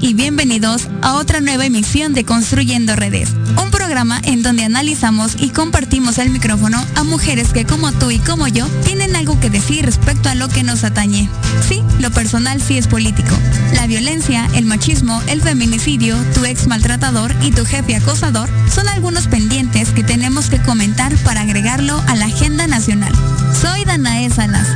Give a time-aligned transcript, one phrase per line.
[0.00, 5.48] Y bienvenidos a otra nueva emisión de Construyendo Redes, un programa en donde analizamos y
[5.48, 9.84] compartimos el micrófono a mujeres que como tú y como yo tienen algo que decir
[9.84, 11.28] respecto a lo que nos atañe.
[11.68, 13.36] Sí, lo personal sí es político.
[13.74, 19.26] La violencia, el machismo, el feminicidio, tu ex maltratador y tu jefe acosador son algunos
[19.26, 23.12] pendientes que tenemos que comentar para agregarlo a la agenda nacional.
[23.60, 24.68] Soy Danae Salas.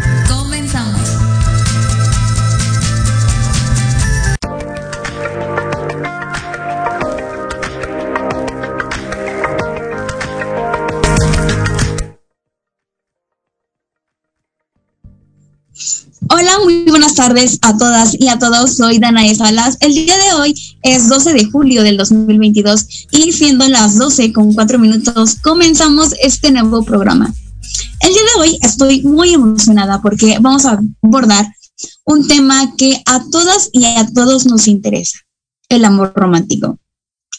[16.38, 18.76] Hola, muy buenas tardes a todas y a todos.
[18.76, 19.78] Soy Danae Salas.
[19.80, 24.52] El día de hoy es 12 de julio del 2022 y siendo las 12 con
[24.52, 27.32] 4 minutos comenzamos este nuevo programa.
[28.00, 31.46] El día de hoy estoy muy emocionada porque vamos a abordar
[32.04, 35.18] un tema que a todas y a todos nos interesa,
[35.70, 36.78] el amor romántico.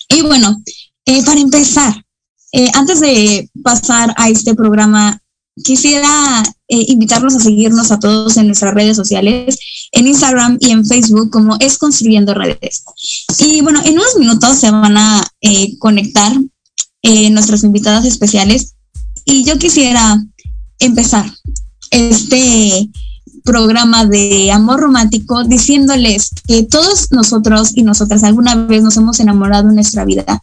[0.09, 0.59] Y bueno,
[1.05, 2.03] eh, para empezar,
[2.51, 5.21] eh, antes de pasar a este programa,
[5.63, 9.57] quisiera eh, invitarlos a seguirnos a todos en nuestras redes sociales,
[9.91, 12.83] en Instagram y en Facebook como es Construyendo Redes.
[13.39, 16.31] Y bueno, en unos minutos se van a eh, conectar
[17.01, 18.75] eh, nuestras invitadas especiales
[19.25, 20.23] y yo quisiera
[20.79, 21.25] empezar
[21.91, 22.89] este
[23.47, 29.69] programa de amor romántico diciéndoles que todos nosotros y nosotras alguna vez nos hemos enamorado
[29.69, 30.41] en nuestra vida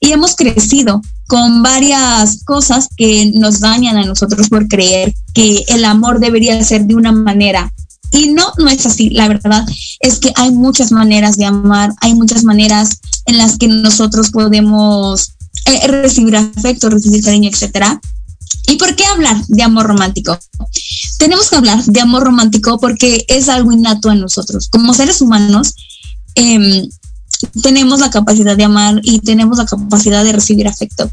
[0.00, 5.84] y hemos crecido con varias cosas que nos dañan a nosotros por creer que el
[5.84, 7.72] amor debería ser de una manera.
[8.10, 9.10] Y no, no es así.
[9.10, 9.66] La verdad
[10.00, 15.32] es que hay muchas maneras de amar, hay muchas maneras en las que nosotros podemos
[15.66, 18.00] eh, recibir afecto, recibir cariño, etcétera.
[18.68, 20.38] ¿Y por qué hablar de amor romántico?
[21.18, 24.68] Tenemos que hablar de amor romántico porque es algo innato en nosotros.
[24.68, 25.74] Como seres humanos,
[26.34, 26.88] eh,
[27.62, 31.10] tenemos la capacidad de amar y tenemos la capacidad de recibir afecto.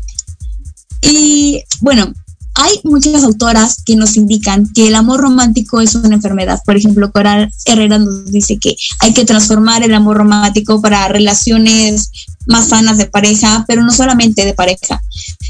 [1.01, 2.13] Y bueno,
[2.55, 6.61] hay muchas autoras que nos indican que el amor romántico es una enfermedad.
[6.65, 12.11] Por ejemplo, Coral Herrera nos dice que hay que transformar el amor romántico para relaciones
[12.45, 15.01] más sanas de pareja, pero no solamente de pareja,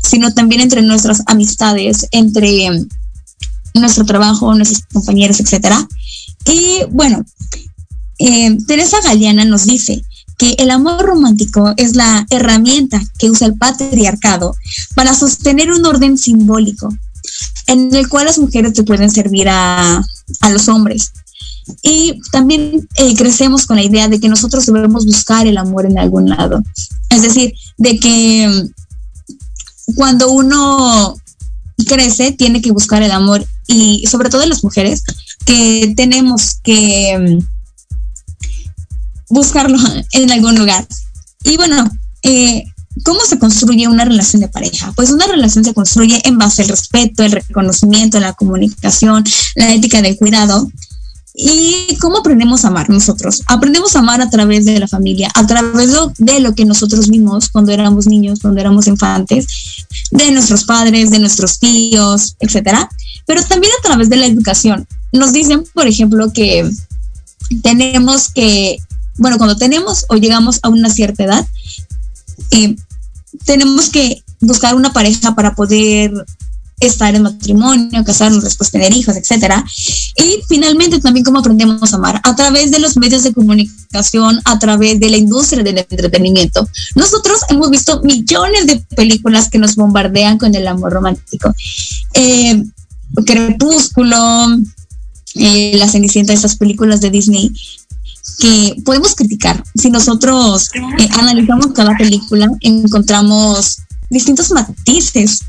[0.03, 2.69] sino también entre nuestras amistades, entre
[3.73, 5.87] nuestro trabajo, nuestros compañeros, etcétera.
[6.45, 7.25] Y bueno,
[8.19, 10.03] eh, Teresa Galeana nos dice
[10.37, 14.55] que el amor romántico es la herramienta que usa el patriarcado
[14.95, 16.89] para sostener un orden simbólico
[17.67, 20.03] en el cual las mujeres te pueden servir a,
[20.41, 21.11] a los hombres.
[21.81, 25.97] Y también eh, crecemos con la idea de que nosotros debemos buscar el amor en
[25.97, 26.61] algún lado.
[27.09, 28.67] Es decir, de que
[29.95, 31.15] cuando uno
[31.87, 35.03] crece tiene que buscar el amor y sobre todo las mujeres
[35.45, 37.39] que tenemos que
[39.29, 39.77] buscarlo
[40.11, 40.87] en algún lugar.
[41.43, 41.89] Y bueno,
[42.23, 42.63] eh,
[43.03, 44.93] ¿cómo se construye una relación de pareja?
[44.95, 49.23] Pues una relación se construye en base al respeto, el reconocimiento, la comunicación,
[49.55, 50.69] la ética del cuidado.
[51.35, 53.41] ¿Y cómo aprendemos a amar nosotros?
[53.47, 57.49] Aprendemos a amar a través de la familia, a través de lo que nosotros vimos
[57.49, 59.47] cuando éramos niños, cuando éramos infantes,
[60.11, 62.87] de nuestros padres, de nuestros tíos, etcétera,
[63.25, 64.87] pero también a través de la educación.
[65.11, 66.69] Nos dicen, por ejemplo, que
[67.61, 68.79] tenemos que
[69.17, 71.47] bueno, cuando tenemos o llegamos a una cierta edad,
[72.51, 72.75] eh,
[73.45, 76.11] tenemos que buscar una pareja para poder
[76.85, 79.63] estar en matrimonio, casarnos, después tener hijos, etcétera.
[80.17, 84.59] Y finalmente también cómo aprendemos a amar a través de los medios de comunicación, a
[84.59, 86.67] través de la industria del entretenimiento.
[86.95, 91.53] Nosotros hemos visto millones de películas que nos bombardean con el amor romántico.
[92.13, 92.63] Eh,
[93.25, 94.17] Crepúsculo,
[95.35, 97.51] eh, La Cenicienta, esas películas de Disney
[98.39, 99.63] que podemos criticar.
[99.75, 103.77] Si nosotros eh, analizamos cada película, encontramos
[104.09, 105.41] distintos matices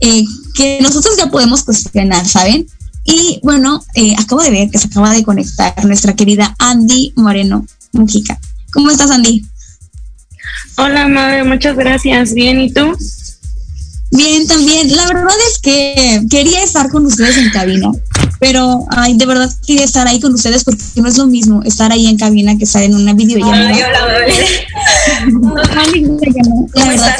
[0.00, 2.66] eh, que nosotros ya podemos cuestionar, ¿saben?
[3.04, 7.66] Y bueno, eh, acabo de ver que se acaba de conectar nuestra querida Andy Moreno
[7.92, 8.38] Mujica.
[8.72, 9.44] ¿Cómo estás, Andy?
[10.76, 12.34] Hola, madre, muchas gracias.
[12.34, 12.96] Bien, ¿y tú?
[14.10, 14.94] Bien, también.
[14.94, 17.90] La verdad es que quería estar con ustedes en cabina,
[18.40, 21.92] pero ay, de verdad quería estar ahí con ustedes porque no es lo mismo estar
[21.92, 23.68] ahí en cabina que estar en una videollamada.
[23.68, 23.80] Ay,
[26.74, 27.16] la verdad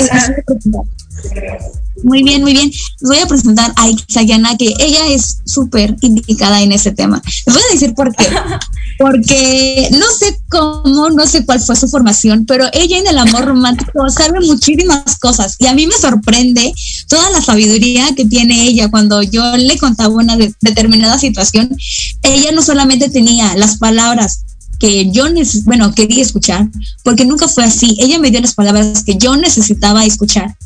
[2.05, 2.71] muy bien, muy bien.
[2.71, 7.23] Les voy a presentar a Ixayana, que ella es súper indicada en ese tema.
[7.47, 8.27] Les voy a decir por qué.
[8.99, 13.45] porque no sé cómo, no sé cuál fue su formación, pero ella en el amor
[13.45, 16.73] romántico sabe muchísimas cosas y a mí me sorprende
[17.09, 21.77] toda la sabiduría que tiene ella cuando yo le contaba una determinada situación.
[22.23, 24.45] Ella no solamente tenía las palabras
[24.79, 25.25] que yo,
[25.65, 26.69] bueno, quería escuchar,
[27.03, 27.97] porque nunca fue así.
[27.99, 30.57] Ella me dio las palabras que yo necesitaba escuchar.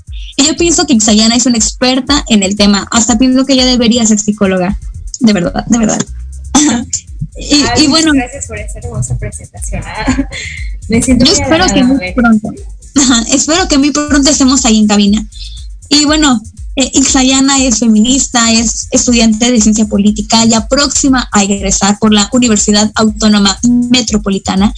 [0.41, 2.89] Y yo pienso que Xayana es una experta en el tema.
[2.91, 4.79] Hasta pienso que ella debería ser psicóloga.
[5.21, 5.99] De verdad, de verdad.
[7.37, 8.13] y, bueno.
[8.13, 9.83] Gracias por esta hermosa presentación.
[10.89, 12.49] Me siento yo espero que muy pronto.
[13.33, 15.25] espero que muy pronto estemos ahí en cabina.
[15.91, 16.41] Y bueno,
[16.77, 22.91] Ixayana es feminista, es estudiante de ciencia política, ya próxima a egresar por la Universidad
[22.95, 23.59] Autónoma
[23.91, 24.73] Metropolitana.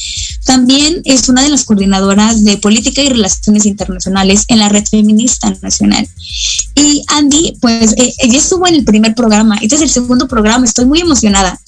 [0.45, 5.55] También es una de las coordinadoras de política y relaciones internacionales en la Red Feminista
[5.61, 6.09] Nacional.
[6.75, 10.65] Y Andy, pues eh, ella estuvo en el primer programa, este es el segundo programa,
[10.65, 11.61] estoy muy emocionada.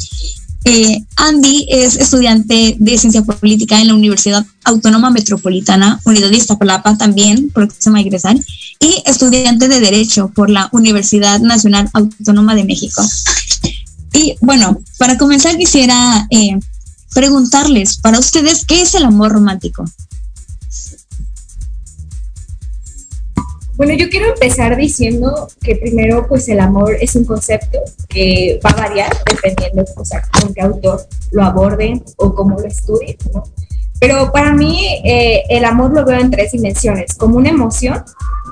[0.65, 6.97] Eh, Andy es estudiante de ciencia política en la Universidad Autónoma Metropolitana, Unidad de Iztapalapa
[6.97, 8.37] también, próxima a egresar,
[8.81, 13.03] y estudiante de Derecho por la Universidad Nacional Autónoma de México.
[14.15, 16.59] Y bueno, para comenzar quisiera eh,
[17.13, 19.85] preguntarles, para ustedes, ¿qué es el amor romántico?
[23.77, 27.79] Bueno, yo quiero empezar diciendo que primero, pues el amor es un concepto
[28.09, 32.67] que va a variar dependiendo o sea, con qué autor lo aborde o cómo lo
[32.67, 33.43] estudie, ¿no?
[33.99, 38.05] Pero para mí eh, el amor lo veo en tres dimensiones, como una emoción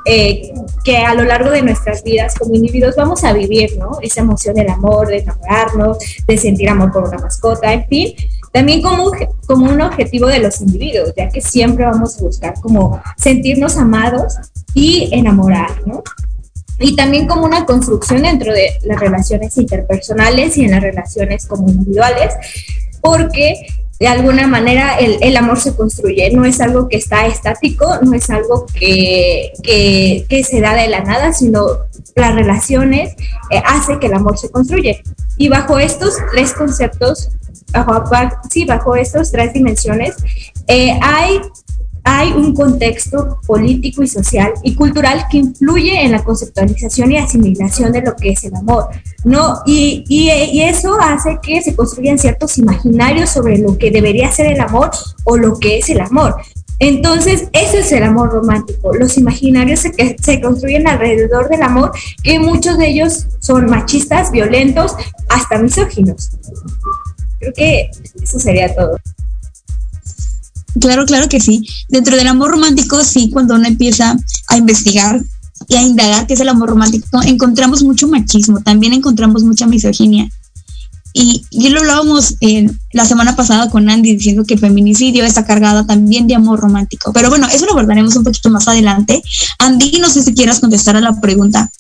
[0.07, 0.53] eh,
[0.83, 3.99] que a lo largo de nuestras vidas como individuos vamos a vivir, ¿no?
[4.01, 8.15] Esa emoción del amor, de enamorarnos, de sentir amor por una mascota, en fin,
[8.53, 9.13] también como un,
[9.47, 14.35] como un objetivo de los individuos, ya que siempre vamos a buscar como sentirnos amados
[14.75, 16.03] y enamorar, ¿no?
[16.79, 21.69] Y también como una construcción dentro de las relaciones interpersonales y en las relaciones como
[21.69, 22.35] individuales,
[23.01, 23.67] porque
[24.03, 28.15] de alguna manera el, el, amor se construye, no es algo que está estático, no
[28.15, 31.67] es algo que, que, se da de la nada, sino
[32.17, 33.15] las relaciones
[33.51, 35.05] eh, hace que el amor se construye.
[35.37, 37.31] Y bajo estos tres conceptos,
[37.73, 38.05] bajo,
[38.51, 40.17] sí, bajo estas tres dimensiones,
[40.67, 41.41] eh, hay
[42.05, 47.93] hay un contexto político y social y cultural que influye en la conceptualización y asimilación
[47.93, 48.89] de lo que es el amor,
[49.25, 49.61] ¿no?
[49.67, 54.61] Y, y, eso hace que se construyan ciertos imaginarios sobre lo que debería ser el
[54.61, 54.91] amor
[55.25, 56.37] o lo que es el amor.
[56.79, 58.93] Entonces, ese es el amor romántico.
[58.95, 61.93] Los imaginarios que se construyen alrededor del amor,
[62.25, 64.97] que muchos de ellos son machistas, violentos,
[65.29, 66.31] hasta misóginos.
[67.43, 67.91] Creo que
[68.23, 68.97] eso sería todo.
[70.81, 71.67] Claro, claro que sí.
[71.89, 75.21] Dentro del amor romántico, sí, cuando uno empieza a investigar
[75.69, 80.31] y a indagar qué es el amor romántico, encontramos mucho machismo, también encontramos mucha misoginia.
[81.15, 82.37] Y, y lo hablábamos
[82.93, 87.13] la semana pasada con Andy diciendo que el feminicidio está cargado también de amor romántico.
[87.13, 89.21] Pero bueno, eso lo abordaremos un poquito más adelante.
[89.59, 91.71] Andy, no sé si quieras contestar a la pregunta.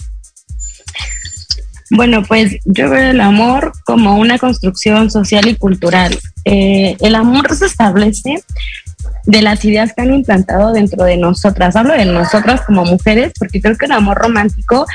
[1.95, 6.19] Bueno, pues yo veo el amor como una construcción social y cultural.
[6.47, 8.43] Eh, el amor se establece
[9.27, 11.77] de las ideas que han implantado dentro de nosotras.
[11.77, 14.87] Hablo de nosotras como mujeres porque creo que el amor romántico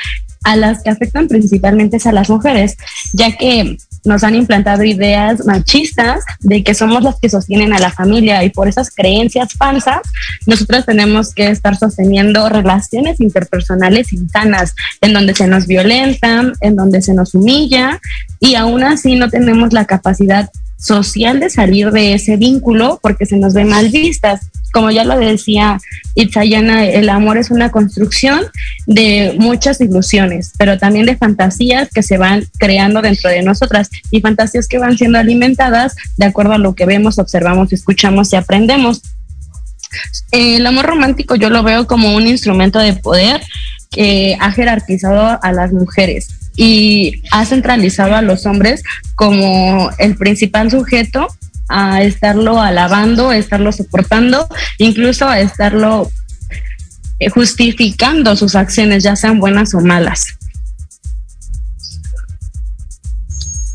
[0.43, 2.77] a las que afectan principalmente es a las mujeres,
[3.13, 3.77] ya que
[4.07, 8.49] nos han implantado ideas machistas de que somos las que sostienen a la familia y
[8.49, 10.01] por esas creencias falsas,
[10.45, 17.01] nosotros tenemos que estar sosteniendo relaciones interpersonales insanas, en donde se nos violentan, en donde
[17.01, 17.99] se nos humilla
[18.39, 23.37] y aún así no tenemos la capacidad social de salir de ese vínculo porque se
[23.37, 24.41] nos ve mal vistas.
[24.71, 25.79] Como ya lo decía
[26.15, 28.41] Itzayana, el amor es una construcción
[28.85, 34.21] de muchas ilusiones, pero también de fantasías que se van creando dentro de nosotras y
[34.21, 39.01] fantasías que van siendo alimentadas de acuerdo a lo que vemos, observamos, escuchamos y aprendemos.
[40.31, 43.41] El amor romántico yo lo veo como un instrumento de poder
[43.89, 48.83] que ha jerarquizado a las mujeres y ha centralizado a los hombres
[49.15, 51.27] como el principal sujeto
[51.69, 54.47] a estarlo alabando, a estarlo soportando,
[54.79, 56.11] incluso a estarlo
[57.19, 60.25] eh, justificando sus acciones, ya sean buenas o malas.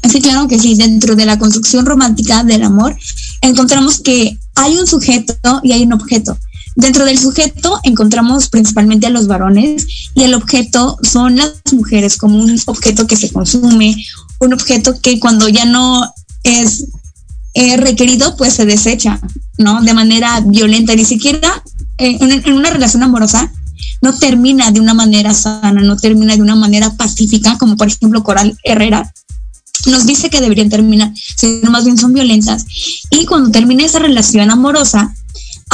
[0.09, 2.97] Sí, claro que sí, dentro de la construcción romántica del amor
[3.41, 6.37] encontramos que hay un sujeto y hay un objeto.
[6.75, 12.39] Dentro del sujeto encontramos principalmente a los varones y el objeto son las mujeres como
[12.39, 13.95] un objeto que se consume,
[14.41, 16.13] un objeto que cuando ya no
[16.43, 16.87] es
[17.55, 19.21] requerido pues se desecha,
[19.59, 19.83] ¿no?
[19.83, 21.63] De manera violenta, ni siquiera
[21.99, 23.53] eh, en, una relación amorosa
[24.01, 28.25] no termina de una manera sana, no termina de una manera pacífica, como por ejemplo
[28.25, 29.13] Coral Herrera,
[29.87, 32.67] nos dice que deberían terminar, sino más bien son violentas.
[33.11, 35.15] Y cuando termina esa relación amorosa,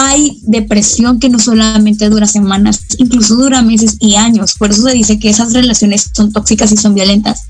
[0.01, 4.55] hay depresión que no solamente dura semanas, incluso dura meses y años.
[4.55, 7.43] Por eso se dice que esas relaciones son tóxicas y son violentas.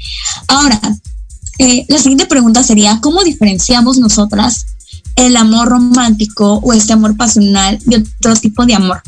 [0.47, 0.81] Ahora,
[1.59, 4.65] eh, la siguiente pregunta sería, ¿cómo diferenciamos nosotras
[5.15, 9.03] el amor romántico o este amor pasional de otro tipo de amor?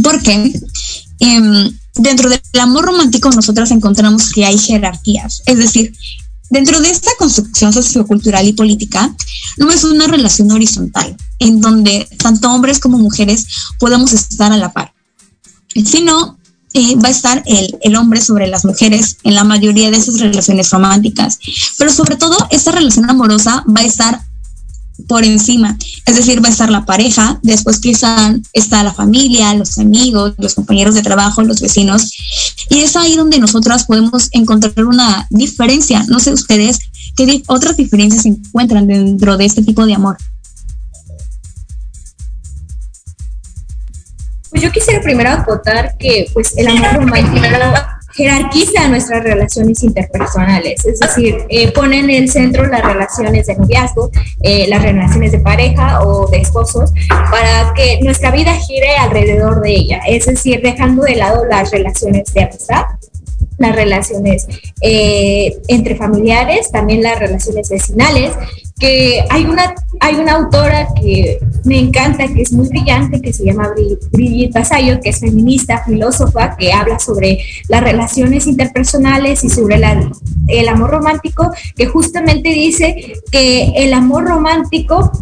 [0.00, 0.52] Porque
[1.18, 5.92] em, dentro del amor romántico nosotras encontramos que hay jerarquías, es decir,
[6.52, 9.10] dentro de esta construcción sociocultural y política,
[9.56, 13.46] no es una relación horizontal, en donde tanto hombres como mujeres
[13.78, 14.92] podemos estar a la par,
[15.74, 16.38] sino
[16.74, 20.20] eh, va a estar el, el, hombre sobre las mujeres en la mayoría de esas
[20.20, 21.38] relaciones románticas,
[21.78, 24.20] pero sobre todo esta relación amorosa va a estar
[25.06, 25.76] por encima.
[26.06, 30.54] Es decir, va a estar la pareja, después quizá está la familia, los amigos, los
[30.54, 32.12] compañeros de trabajo, los vecinos.
[32.70, 36.04] Y es ahí donde nosotras podemos encontrar una diferencia.
[36.08, 36.80] No sé ustedes
[37.16, 40.16] qué otras diferencias se encuentran dentro de este tipo de amor.
[44.50, 47.46] Pues yo quisiera primero acotar que pues el amor romántico
[48.14, 54.10] jerarquiza nuestras relaciones interpersonales, es decir, eh, pone en el centro las relaciones de noviazgo,
[54.42, 59.70] eh, las relaciones de pareja o de esposos, para que nuestra vida gire alrededor de
[59.70, 62.84] ella, es decir, dejando de lado las relaciones de amistad,
[63.58, 64.46] las relaciones
[64.80, 68.32] eh, entre familiares, también las relaciones vecinales,
[68.82, 73.44] que hay una, hay una autora que me encanta, que es muy brillante, que se
[73.44, 73.70] llama
[74.10, 79.80] Brigitte Basayo, que es feminista, filósofa, que habla sobre las relaciones interpersonales y sobre
[80.48, 85.12] el amor romántico, que justamente dice que el amor romántico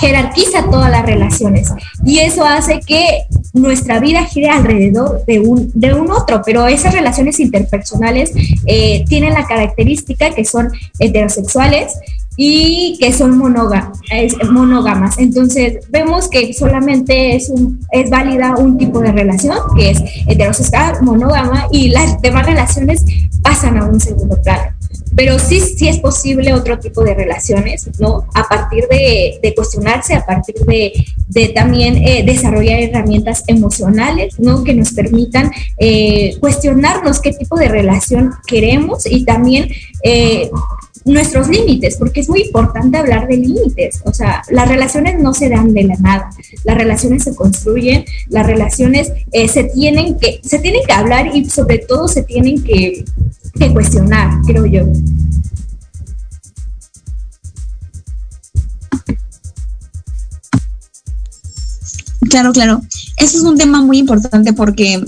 [0.00, 1.70] jerarquiza todas las relaciones.
[2.06, 6.94] Y eso hace que nuestra vida gire alrededor de un, de un otro, pero esas
[6.94, 8.32] relaciones interpersonales
[8.64, 11.92] eh, tienen la característica que son heterosexuales
[12.36, 15.18] y que son monógamas.
[15.18, 17.52] Entonces, vemos que solamente es,
[17.90, 23.04] es válida un tipo de relación, que es heterosexual, monógama, y las demás relaciones
[23.42, 24.72] pasan a un segundo plano.
[25.14, 28.26] Pero sí, sí es posible otro tipo de relaciones, ¿no?
[28.34, 34.64] A partir de, cuestionarse, a partir de, también eh, desarrollar herramientas emocionales, ¿no?
[34.64, 39.68] Que nos permitan eh, cuestionarnos qué tipo de relación queremos y también
[40.02, 40.50] eh,
[41.04, 44.00] nuestros límites, porque es muy importante hablar de límites.
[44.04, 46.30] O sea, las relaciones no se dan de la nada,
[46.64, 51.48] las relaciones se construyen, las relaciones eh, se, tienen que, se tienen que hablar y
[51.48, 53.04] sobre todo se tienen que,
[53.58, 54.86] que cuestionar, creo yo.
[62.28, 62.80] Claro, claro.
[63.18, 65.04] Eso es un tema muy importante porque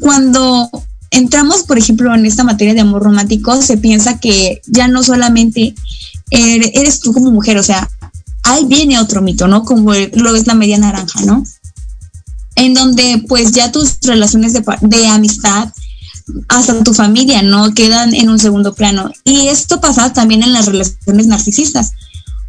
[0.00, 0.68] cuando
[1.12, 5.74] entramos, por ejemplo, en esta materia de amor romántico, se piensa que ya no solamente
[6.30, 7.88] eres tú como mujer, o sea,
[8.42, 9.64] ahí viene otro mito, ¿no?
[9.64, 11.44] Como lo es la media naranja, ¿no?
[12.56, 15.68] En donde pues ya tus relaciones de, de amistad,
[16.48, 17.74] hasta tu familia, ¿no?
[17.74, 19.10] Quedan en un segundo plano.
[19.24, 21.92] Y esto pasa también en las relaciones narcisistas,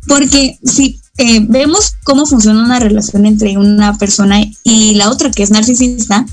[0.08, 5.44] porque si eh, vemos cómo funciona una relación entre una persona y la otra que
[5.44, 6.26] es narcisista,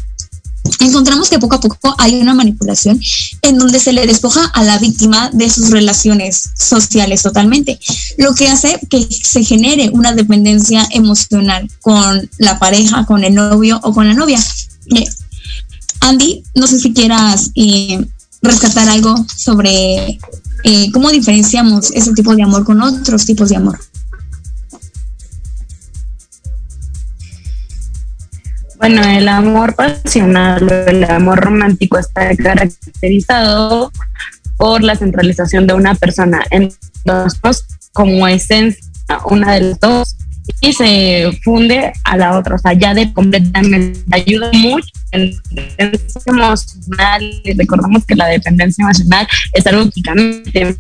[0.79, 3.01] encontramos que poco a poco hay una manipulación
[3.43, 7.79] en donde se le despoja a la víctima de sus relaciones sociales totalmente,
[8.19, 13.81] lo que hace que se genere una dependencia emocional con la pareja, con el novio
[13.83, 14.41] o con la novia.
[14.95, 15.07] Eh,
[16.01, 18.05] Andy, no sé si quieras eh,
[18.43, 20.19] rescatar algo sobre
[20.65, 23.79] eh, cómo diferenciamos ese tipo de amor con otros tipos de amor.
[28.81, 33.93] Bueno, el amor pasional o el amor romántico está caracterizado
[34.57, 36.73] por la centralización de una persona en
[37.05, 37.39] dos
[37.93, 38.83] como esencia,
[39.27, 40.17] una de las dos,
[40.63, 46.23] y se funde a la otra, o sea, ya de completamente ayuda mucho en dependencia
[46.27, 47.43] emocional.
[47.57, 50.77] Recordamos que la dependencia emocional es algo que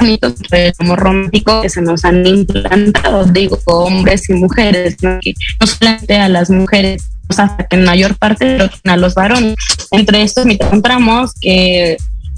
[0.00, 0.34] mitos
[0.78, 5.18] amor romántico que se nos han implantado, digo, hombres y mujeres, no,
[5.66, 9.56] solamente a las mujeres, hasta que en mayor parte a los varones.
[9.90, 11.96] Entre estos encontramos que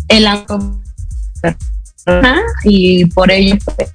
[0.09, 0.77] el amor
[2.65, 3.93] y por ello pues,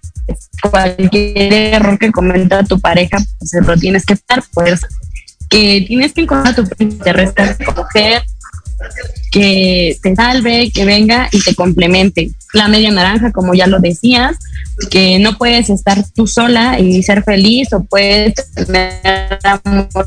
[0.69, 4.81] cualquier error que comenta tu pareja, pues lo tienes que estar, pues
[5.49, 8.23] que tienes que encontrar tu te rescate mujer,
[9.31, 12.31] que te salve, que venga y te complemente.
[12.53, 14.37] La media naranja, como ya lo decías,
[14.89, 19.97] que no puedes estar tú sola y ser feliz o puedes tener amor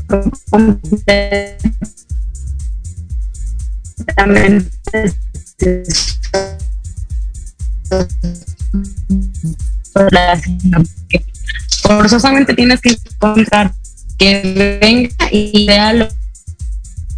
[11.81, 13.73] forzosamente tienes que encontrar
[14.17, 16.09] que venga y vea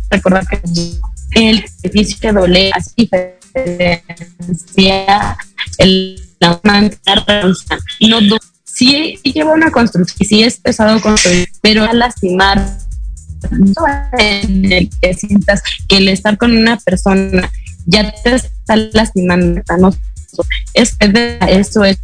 [0.10, 0.62] recordar que
[1.32, 3.10] el edificio doble así
[5.78, 6.62] el la
[8.00, 12.78] no sí, lleva una construcción, sí es pesado construir, pero a lastimar
[15.02, 17.52] que sientas que el estar con una persona
[17.86, 19.96] ya te está lastimando, ¿no?
[20.74, 20.96] Es,
[21.48, 21.98] eso es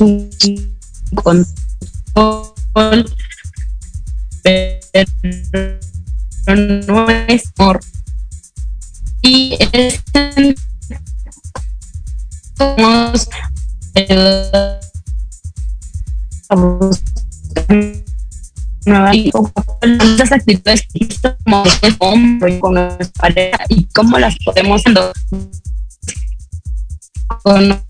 [0.00, 0.30] un
[1.14, 1.54] control,
[4.42, 5.06] pero
[6.86, 7.80] no es por
[9.22, 10.02] y es
[12.56, 13.28] somos
[18.84, 20.86] nuevas actitudes
[21.44, 21.64] como
[22.00, 24.82] hombre con nuestra pareja y cómo las podemos
[27.42, 27.80] con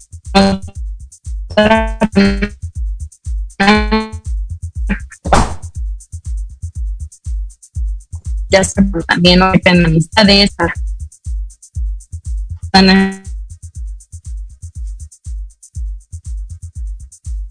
[8.53, 10.51] ya sea también no en amistades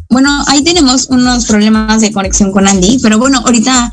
[0.09, 3.91] bueno, ahí tenemos unos problemas de conexión con Andy, pero bueno, ahorita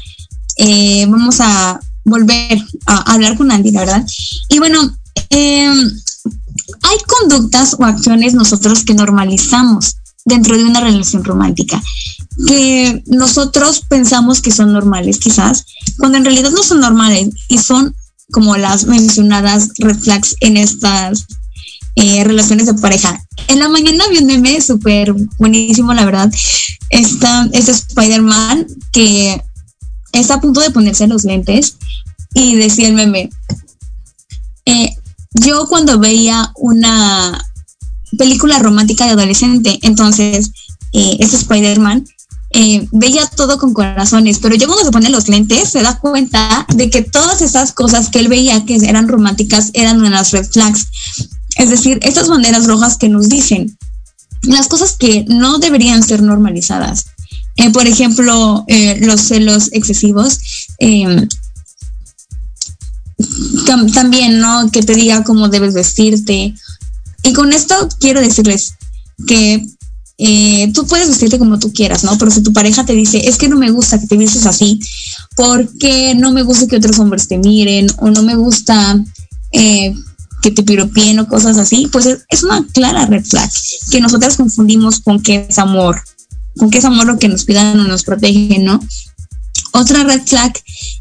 [0.56, 4.06] eh, vamos a volver a hablar con Andy, la verdad.
[4.48, 4.96] Y bueno,
[5.30, 5.90] em,
[6.82, 11.80] hay conductas o acciones nosotros que normalizamos dentro de una relación romántica,
[12.46, 15.66] que nosotros pensamos que son normales quizás,
[15.98, 17.94] cuando en realidad no son normales y son
[18.30, 21.26] como las mencionadas red flags en estas
[21.96, 23.20] eh, relaciones de pareja.
[23.48, 26.32] En la mañana vi un meme súper buenísimo, la verdad.
[26.90, 29.42] Está este Spider-Man que
[30.12, 31.76] está a punto de ponerse los lentes
[32.34, 33.30] y decía el meme,
[34.66, 34.94] eh,
[35.32, 37.44] yo cuando veía una
[38.16, 40.50] película romántica de adolescente, entonces
[40.92, 42.04] eh, este Spider-Man
[42.50, 46.66] eh, veía todo con corazones, pero ya cuando se pone los lentes se da cuenta
[46.74, 50.87] de que todas esas cosas que él veía que eran románticas eran unas red flags.
[51.56, 53.76] Es decir, estas banderas rojas que nos dicen
[54.42, 57.06] las cosas que no deberían ser normalizadas.
[57.56, 60.40] Eh, por ejemplo, eh, los celos excesivos.
[60.78, 61.28] Em,
[63.92, 64.70] también, ¿no?
[64.70, 66.54] Que te diga cómo debes vestirte.
[67.24, 68.74] Y con esto quiero decirles
[69.26, 69.66] que
[70.20, 72.18] eh, tú puedes vestirte como tú quieras, ¿no?
[72.18, 74.81] Pero si tu pareja te dice, es que no me gusta que te vistes así,
[75.37, 79.00] porque no me gusta que otros hombres te miren, o no me gusta
[79.52, 79.94] eh,
[80.42, 83.48] que te piropien o cosas así, pues es, una clara red flag
[83.92, 86.02] que nosotras confundimos con que es amor,
[86.57, 88.81] con que es amor lo que nos cuidan o nos protege, ¿no?
[89.70, 90.52] Otra red flag,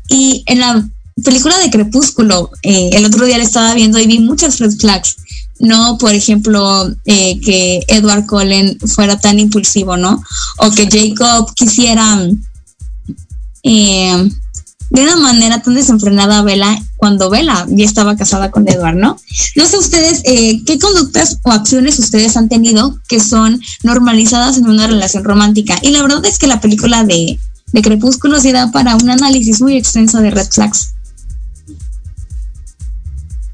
[0.10, 0.88] y en la
[1.24, 5.18] película de Crepúsculo, eh, el otro día le estaba viendo y vi muchas red flags
[5.60, 10.24] no, por ejemplo, eh, que Edward Cullen fuera tan impulsivo, ¿no?
[10.58, 12.28] O que Jacob quisiera
[13.64, 14.30] eh,
[14.90, 19.20] de una manera tan desenfrenada a Bella cuando Bella ya estaba casada con Edward, ¿no?
[19.56, 24.68] No sé ustedes eh, qué conductas o acciones ustedes han tenido que son normalizadas en
[24.68, 25.78] una relación romántica.
[25.82, 27.40] Y la verdad es que la película de,
[27.74, 30.94] de Crepúsculo se da para un análisis muy extenso de red flags.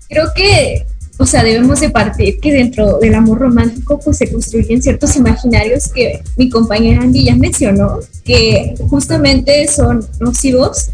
[0.07, 0.85] Creo que
[1.17, 5.87] o sea, debemos de partir que dentro del amor romántico pues se construyen ciertos imaginarios
[5.87, 10.89] que mi compañera Andy ya mencionó, que justamente son nocivos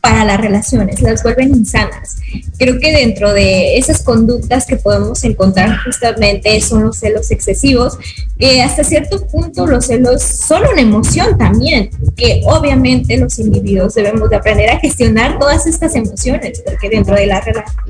[0.00, 2.16] para las relaciones, las vuelven insanas.
[2.58, 7.98] Creo que dentro de esas conductas que podemos encontrar justamente son los celos excesivos,
[8.38, 14.30] que hasta cierto punto los celos son una emoción también, que obviamente los individuos debemos
[14.30, 17.42] de aprender a gestionar todas estas emociones, porque dentro de, la,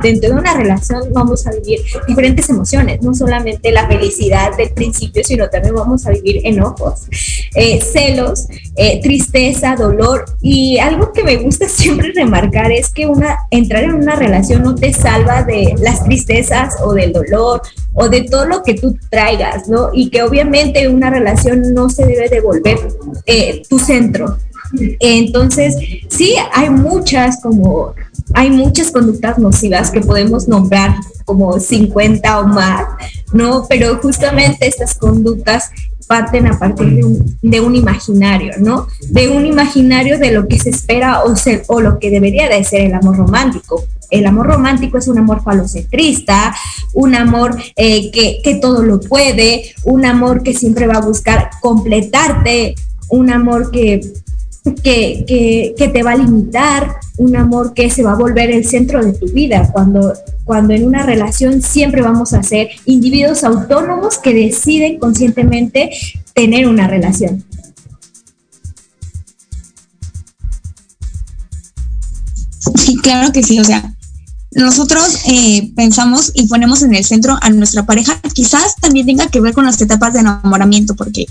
[0.03, 5.23] dentro de una relación vamos a vivir diferentes emociones, no solamente la felicidad del principio,
[5.25, 7.03] sino también vamos a vivir enojos,
[7.55, 13.39] eh, celos, eh, tristeza, dolor, y algo que me gusta siempre remarcar es que una,
[13.51, 18.23] entrar en una relación no te salva de las tristezas o del dolor o de
[18.23, 19.91] todo lo que tú traigas, ¿no?
[19.93, 22.79] Y que obviamente una relación no se debe devolver
[23.27, 24.39] eh, tu centro.
[25.01, 25.77] Entonces,
[26.09, 27.95] sí, hay muchas como,
[28.33, 32.85] hay muchas conductas nocivas que podemos nombrar como 50 o más,
[33.33, 33.67] ¿no?
[33.69, 35.71] Pero justamente estas conductas
[36.07, 38.87] parten a partir de un, de imaginario, ¿no?
[39.09, 42.63] De un imaginario de lo que se espera o, ser, o lo que debería de
[42.65, 43.85] ser el amor romántico.
[44.19, 46.55] El amor romántico es un amor falocentrista,
[46.93, 51.51] un amor eh, que, que todo lo puede, un amor que siempre va a buscar
[51.61, 52.75] completarte,
[53.09, 54.01] un amor que
[54.83, 59.05] que, que, te va a limitar, un amor que se va a volver el centro
[59.05, 64.33] de tu vida, cuando, cuando en una relación siempre vamos a ser individuos autónomos que
[64.33, 65.91] deciden conscientemente
[66.33, 67.45] tener una relación.
[72.77, 73.94] Sí, claro que sí, o sea,
[74.55, 79.41] nosotros eh, pensamos y ponemos en el centro a nuestra pareja, quizás también tenga que
[79.41, 81.27] ver con las etapas de enamoramiento, porque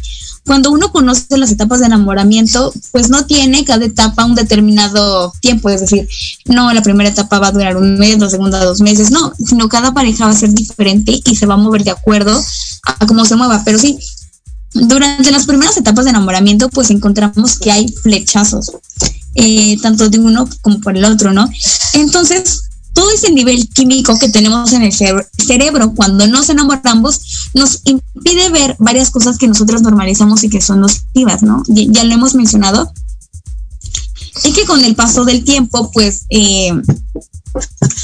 [0.45, 5.69] cuando uno conoce las etapas de enamoramiento, pues no tiene cada etapa un determinado tiempo,
[5.69, 6.07] es decir,
[6.45, 9.69] no, la primera etapa va a durar un mes, la segunda dos meses, no, sino
[9.69, 12.43] cada pareja va a ser diferente y se va a mover de acuerdo
[12.83, 13.97] a cómo se mueva, pero sí,
[14.73, 18.71] durante las primeras etapas de enamoramiento, pues encontramos que hay flechazos,
[19.36, 21.47] eh, tanto de uno como por el otro, ¿no?
[21.93, 28.49] Entonces, todo ese nivel químico que tenemos en el cerebro cuando nos enamoramos nos impide
[28.49, 31.63] ver varias cosas que nosotros normalizamos y que son nocivas, ¿no?
[31.67, 32.91] Ya, lo hemos mencionado.
[34.43, 36.71] Y que con el paso del tiempo, pues, eh,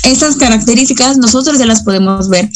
[0.04, 2.50] esas características nosotros ya las podemos ver.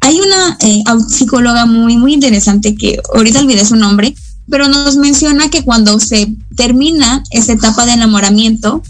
[0.00, 4.14] Hay una eh, psicóloga muy, muy interesante que ahorita olvidé su nombre,
[4.50, 8.82] pero nos menciona que cuando se termina esa etapa de enamoramiento,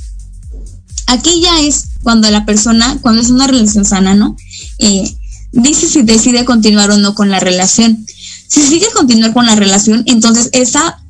[1.14, 4.36] aquí ya es cuando la persona, cuando es una relación sana, ¿no?
[4.78, 5.16] Eh,
[5.52, 8.04] dice si decide continuar o no con la relación.
[8.48, 11.02] Si sigue continuar con la relación, entonces esa,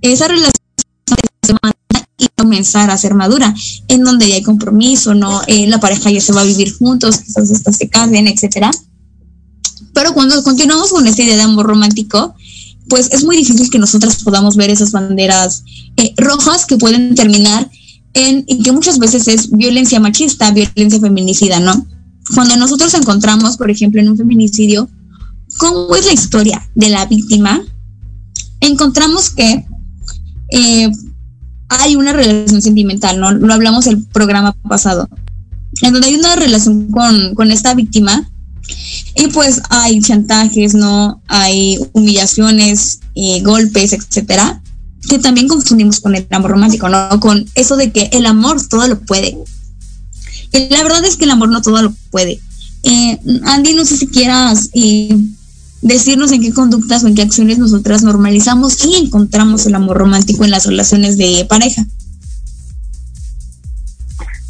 [0.00, 0.52] esa relación
[1.46, 1.54] se
[2.18, 3.54] y comenzar a ser madura,
[3.88, 5.42] en donde ya hay compromiso, ¿no?
[5.46, 8.70] Eh, la pareja ya se va a vivir juntos, quizás hasta se casen, etcétera.
[9.92, 12.34] Pero cuando continuamos con esta idea de amor romántico,
[12.88, 15.64] pues es muy difícil que nosotras podamos ver esas banderas
[15.96, 17.68] eh, rojas que pueden terminar
[18.14, 21.86] en, que muchas veces es violencia machista, violencia feminicida, ¿no?
[22.34, 24.88] Cuando nosotros encontramos, por ejemplo, en un feminicidio,
[25.58, 27.62] cómo es la historia de la víctima,
[28.60, 29.66] encontramos que
[30.50, 30.90] eh,
[31.68, 33.32] hay una relación sentimental, ¿no?
[33.32, 35.08] Lo hablamos el programa pasado,
[35.82, 38.28] en donde hay una relación con, con esta víctima
[39.16, 41.22] y pues hay chantajes, ¿no?
[41.26, 44.61] Hay humillaciones, y golpes, etcétera
[45.08, 47.20] que también confundimos con el amor romántico, ¿no?
[47.20, 49.36] Con eso de que el amor todo lo puede.
[50.70, 52.40] la verdad es que el amor no todo lo puede.
[52.84, 55.16] Eh, Andy, no sé si quieras eh,
[55.82, 60.44] decirnos en qué conductas o en qué acciones nosotras normalizamos y encontramos el amor romántico
[60.44, 61.86] en las relaciones de pareja.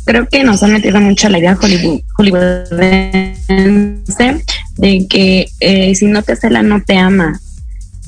[0.04, 4.44] Creo que nos han metido mucho la idea hollywoodense
[4.76, 7.40] de que eh, si no te cela no te ama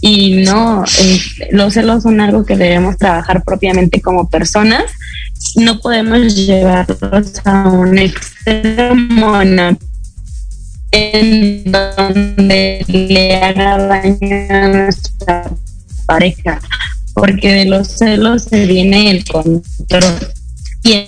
[0.06, 4.84] y no, eh, los celos son algo que debemos trabajar propiamente como personas.
[5.56, 9.78] No podemos llevarlos a un extremo en
[11.64, 15.50] donde le haga daño a nuestra
[16.04, 16.60] pareja,
[17.14, 19.64] porque de los celos se viene el control.
[20.82, 21.06] Y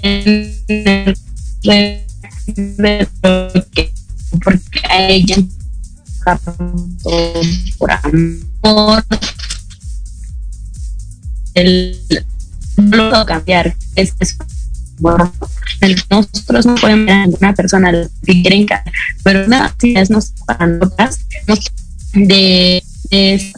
[4.43, 5.37] porque a ella
[7.79, 9.05] por amor
[11.55, 11.99] el
[12.77, 14.13] no cambiar es,
[14.99, 15.33] bueno
[16.11, 17.93] nosotros no podemos ver a una persona
[18.25, 18.67] que quieren
[19.23, 20.33] pero nada si es nos
[22.13, 23.53] de, de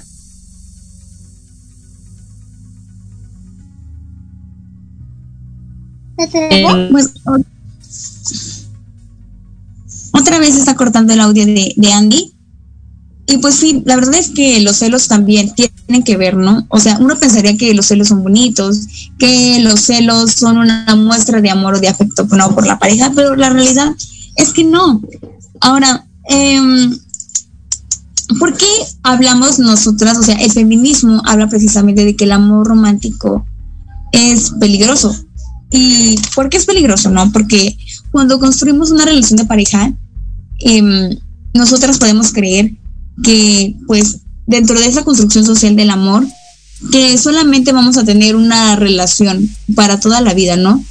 [10.12, 12.37] otra vez está cortando el audio de Andy.
[13.30, 16.66] Y pues sí, la verdad es que los celos también tienen que ver, ¿no?
[16.70, 18.86] O sea, uno pensaría que los celos son bonitos,
[19.18, 23.12] que los celos son una muestra de amor o de afecto no, por la pareja,
[23.14, 23.94] pero la realidad
[24.34, 25.02] es que no.
[25.60, 26.58] Ahora, eh,
[28.38, 28.66] ¿por qué
[29.02, 30.16] hablamos nosotras?
[30.16, 33.44] O sea, el feminismo habla precisamente de que el amor romántico
[34.12, 35.14] es peligroso.
[35.70, 37.10] ¿Y por qué es peligroso?
[37.10, 37.76] No, porque
[38.10, 39.92] cuando construimos una relación de pareja,
[40.60, 41.18] eh,
[41.52, 42.77] nosotras podemos creer
[43.22, 46.26] que pues dentro de esa construcción social del amor,
[46.90, 50.82] que solamente vamos a tener una relación para toda la vida, ¿no?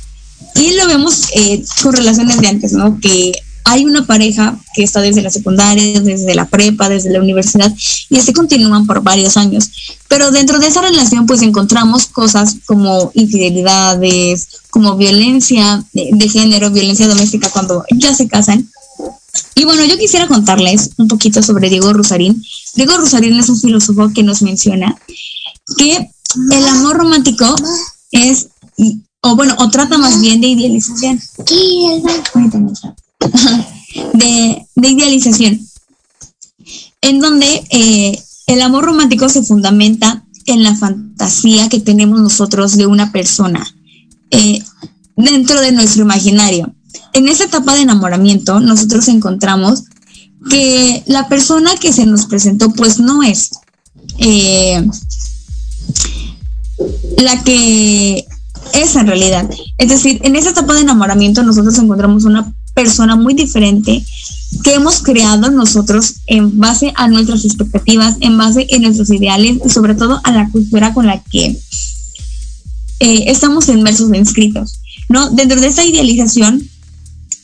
[0.56, 3.00] Y lo vemos eh, con relaciones de antes, ¿no?
[3.00, 7.74] Que hay una pareja que está desde la secundaria, desde la prepa, desde la universidad,
[8.10, 9.70] y así continúan por varios años.
[10.08, 17.08] Pero dentro de esa relación, pues encontramos cosas como infidelidades, como violencia de género, violencia
[17.08, 18.70] doméstica cuando ya se casan,
[19.56, 22.44] y bueno, yo quisiera contarles un poquito sobre Diego Rusarín.
[22.76, 24.96] Diego Rusarín es un filósofo que nos menciona
[25.78, 26.10] que
[26.52, 27.56] el amor romántico
[28.12, 28.50] es,
[29.22, 31.20] o bueno, o trata más bien de idealización.
[34.14, 35.60] De, de idealización.
[37.02, 42.86] En donde eh, el amor romántico se fundamenta en la fantasía que tenemos nosotros de
[42.86, 43.66] una persona
[44.32, 44.64] eh,
[45.16, 46.74] dentro de nuestro imaginario.
[47.14, 49.84] En esa etapa de enamoramiento, nosotros encontramos
[50.50, 53.52] que la persona que se nos presentó, pues no es
[54.20, 54.88] eh,
[57.18, 58.26] la que
[58.74, 59.50] es en realidad.
[59.78, 64.06] Es decir, en esa etapa de enamoramiento nosotros encontramos una persona muy diferente
[64.64, 69.70] que hemos creado nosotros en base a nuestras expectativas, en base a nuestros ideales y
[69.70, 71.60] sobre todo a la cultura con la que
[73.00, 74.80] eh, estamos inmersos e inscritos.
[75.10, 75.30] ¿no?
[75.32, 76.64] Dentro de esa idealización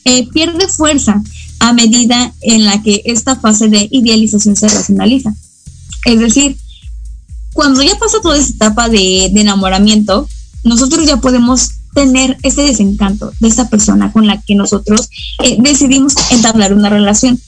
[0.04, 1.22] eh, pierde fuerza
[1.60, 5.34] a medida en la que esta fase de idealización se racionaliza.
[6.04, 6.58] Es decir,
[7.54, 10.28] cuando ya pasa toda esa etapa de, enamoramiento,
[10.62, 15.08] nosotros ya podemos tener ese desencanto de esa persona con la que nosotros
[15.42, 17.40] eh, decidimos entablar una relación.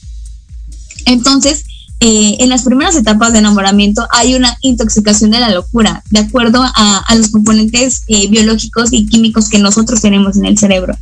[1.05, 1.65] Entonces,
[1.99, 6.63] eh, en las primeras etapas de enamoramiento hay una intoxicación de la locura, de acuerdo
[6.63, 10.97] a, los componentes biológicos y químicos que nosotros tenemos en el cerebro.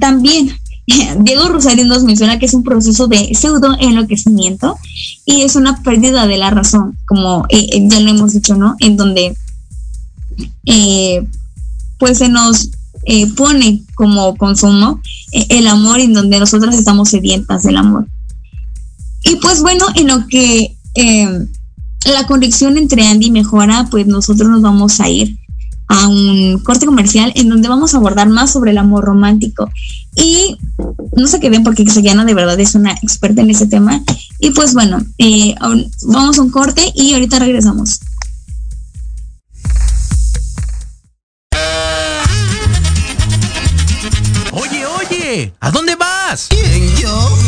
[0.00, 0.52] También
[1.20, 4.78] Diego Rosario nos menciona que es un proceso de pseudo enloquecimiento
[5.24, 8.76] y es una pérdida de la razón, como eh, eh, ya lo hemos dicho, ¿no?
[8.80, 9.36] En donde
[10.64, 11.26] eh,
[11.98, 12.70] pues se nos
[13.36, 15.00] pone como consumo
[15.32, 18.06] el amor en donde nosotras estamos sedientas del amor.
[19.22, 20.76] Y pues bueno, en lo que
[22.04, 25.38] la conexión entre Andy mejora, pues nosotros nos vamos a ir
[25.88, 29.70] a un corte comercial en donde vamos a abordar más sobre el amor romántico.
[30.14, 30.58] Y
[31.16, 34.02] no se queden porque Xayana de verdad es una experta en ese tema.
[34.38, 35.54] Y pues bueno, eh,
[36.06, 38.00] vamos a un corte y ahorita regresamos.
[44.52, 46.48] Oye, oye, ¿a dónde vas?
[46.48, 47.47] ¿Quién, yo?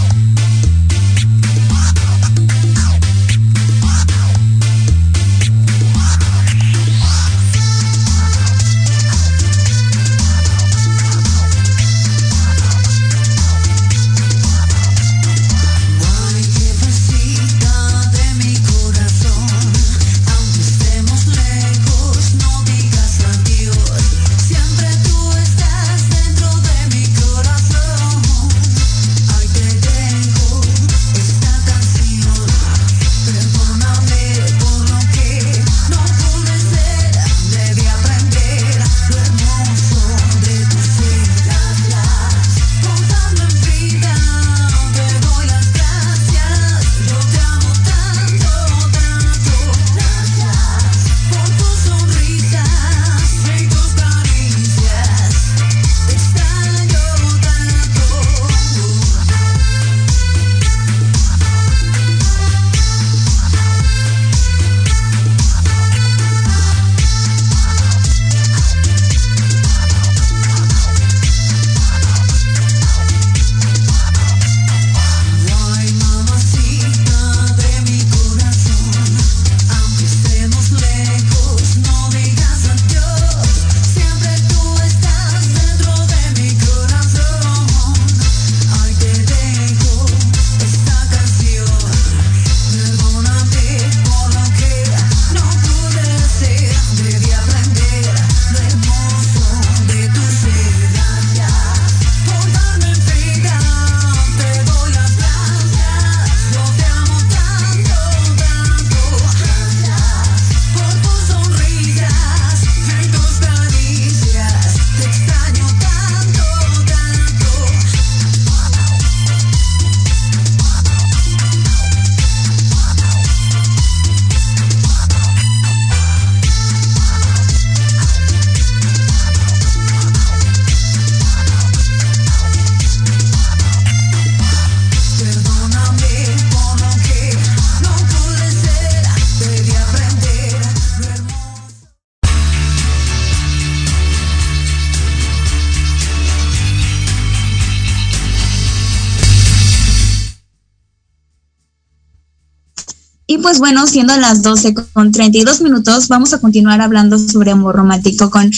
[153.51, 158.29] Pues bueno, siendo las 12 con 32 minutos, vamos a continuar hablando sobre amor romántico
[158.29, 158.49] con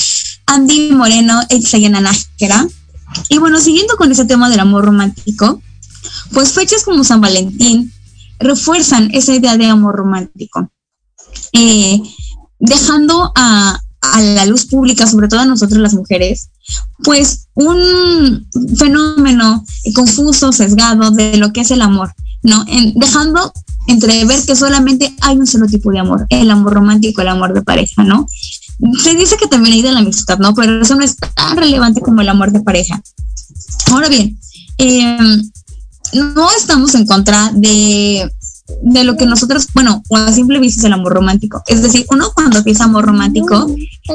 [0.45, 2.67] Andy Moreno, Exayana Nájera.
[3.27, 5.63] Y bueno, siguiendo con ese tema del amor romántico,
[6.31, 7.91] pues fechas como San Valentín
[8.37, 10.69] refuerzan esa idea de amor romántico.
[11.53, 11.99] Eh,
[12.59, 16.51] dejando a, a la luz pública, sobre todo a nosotros las mujeres,
[17.03, 22.63] pues un fenómeno confuso, sesgado de lo que es el amor, ¿no?
[22.67, 23.51] En, dejando
[23.87, 27.61] entrever que solamente hay un solo tipo de amor, el amor romántico, el amor de
[27.61, 28.27] pareja, ¿no?
[29.01, 30.53] Se dice que también hay de la amistad, ¿no?
[30.53, 33.01] Pero eso no es tan relevante como el amor de pareja.
[33.91, 34.37] Ahora bien,
[34.77, 35.17] eh,
[36.13, 38.29] no estamos en contra de,
[38.81, 41.63] de lo que nosotros, bueno, o a simple vista es el amor romántico.
[41.67, 43.67] Es decir, uno cuando piensa amor romántico,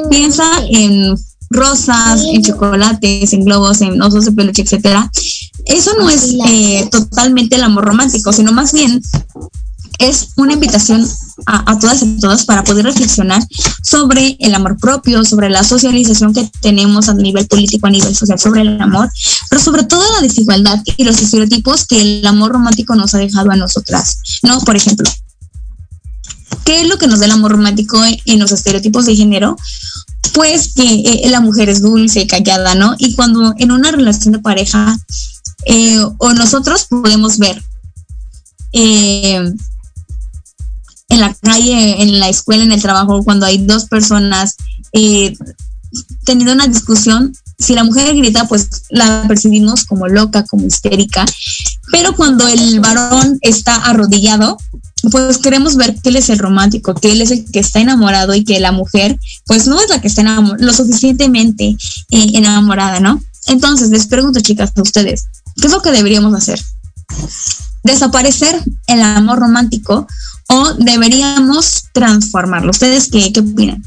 [0.09, 1.15] piensa en
[1.49, 5.11] rosas, en chocolates, en globos, en osos de peluche, etcétera.
[5.65, 9.01] Eso no es eh, totalmente el amor romántico, sino más bien
[9.99, 11.07] es una invitación
[11.45, 13.45] a, todas y todos para poder reflexionar
[13.83, 18.39] sobre el amor propio, sobre la socialización que tenemos a nivel político, a nivel social,
[18.39, 19.11] sobre el amor,
[19.49, 23.51] pero sobre todo la desigualdad y los estereotipos que el amor romántico nos ha dejado
[23.51, 24.59] a nosotras, ¿no?
[24.61, 25.09] Por ejemplo,
[26.63, 29.57] ¿qué es lo que nos da el amor romántico en los estereotipos de género?
[30.33, 32.95] Pues que eh, la mujer es dulce, callada, ¿no?
[32.99, 34.97] Y cuando en una relación de pareja,
[35.65, 37.61] eh, o nosotros podemos ver
[38.71, 39.53] eh,
[41.09, 44.55] en la calle, en la escuela, en el trabajo, cuando hay dos personas
[44.93, 45.35] eh,
[46.23, 51.25] teniendo una discusión, si la mujer grita, pues la percibimos como loca, como histérica,
[51.91, 54.57] pero cuando el varón está arrodillado,
[55.11, 58.35] pues queremos ver que él es el romántico, que él es el que está enamorado
[58.35, 61.75] y que la mujer, pues no es la que está lo suficientemente
[62.11, 63.21] eh, enamorada, ¿no?
[63.47, 65.25] Entonces, les pregunto, chicas, a ustedes,
[65.59, 66.61] ¿qué es lo que deberíamos hacer?
[67.83, 70.05] ¿Desaparecer el amor romántico
[70.49, 72.71] o deberíamos transformarlo?
[72.71, 73.83] ¿Ustedes qué, qué opinan?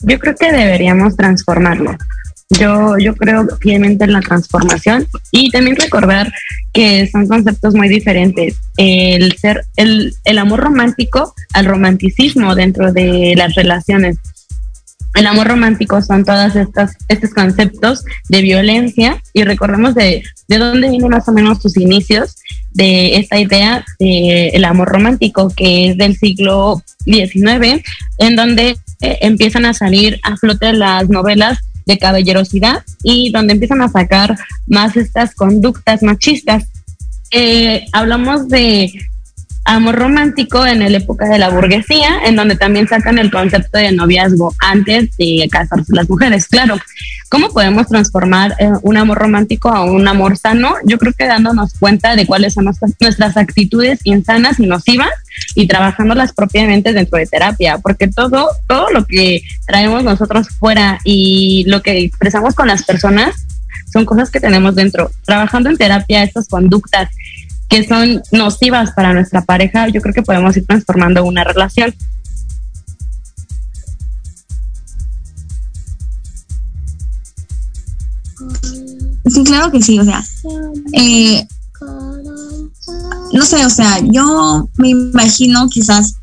[0.00, 1.96] Yo creo que deberíamos transformarlo.
[2.58, 6.32] Yo, yo creo fielmente en la transformación y también recordar
[6.72, 8.56] que son conceptos muy diferentes.
[8.76, 14.16] El ser, el, el amor romántico al romanticismo dentro de las relaciones
[15.14, 20.88] el amor romántico son todas estas estos conceptos de violencia y recordemos de, de dónde
[20.88, 22.36] vienen más o menos sus inicios
[22.72, 27.82] de esta idea del amor romántico que es del siglo XIX
[28.18, 33.82] en donde eh, empiezan a salir a flote las novelas de caballerosidad y donde empiezan
[33.82, 36.64] a sacar más estas conductas machistas.
[37.32, 38.92] Eh, hablamos de
[39.64, 43.92] amor romántico en la época de la burguesía, en donde también sacan el concepto de
[43.92, 46.48] noviazgo antes de casarse las mujeres.
[46.48, 46.76] Claro,
[47.28, 50.74] ¿cómo podemos transformar eh, un amor romántico a un amor sano?
[50.84, 55.10] Yo creo que dándonos cuenta de cuáles son nuestras, actitudes insanas y nocivas
[55.54, 61.64] y trabajándolas propiamente dentro de terapia, porque todo, todo lo que traemos nosotros fuera y
[61.68, 63.46] lo que expresamos con las personas
[63.92, 65.10] son cosas que tenemos dentro.
[65.24, 67.10] Trabajando en terapia, estas conductas
[67.70, 71.94] que son nocivas para nuestra pareja, yo creo que podemos ir transformando una relación.
[79.26, 80.24] Sí, claro que sí, o sea,
[80.92, 81.46] eh,
[83.32, 86.16] no sé, o sea, yo me imagino quizás,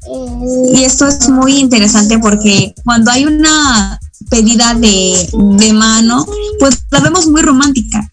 [0.73, 3.97] y esto es muy interesante porque cuando hay una
[4.29, 6.25] pedida de, de mano,
[6.59, 8.09] pues la vemos muy romántica.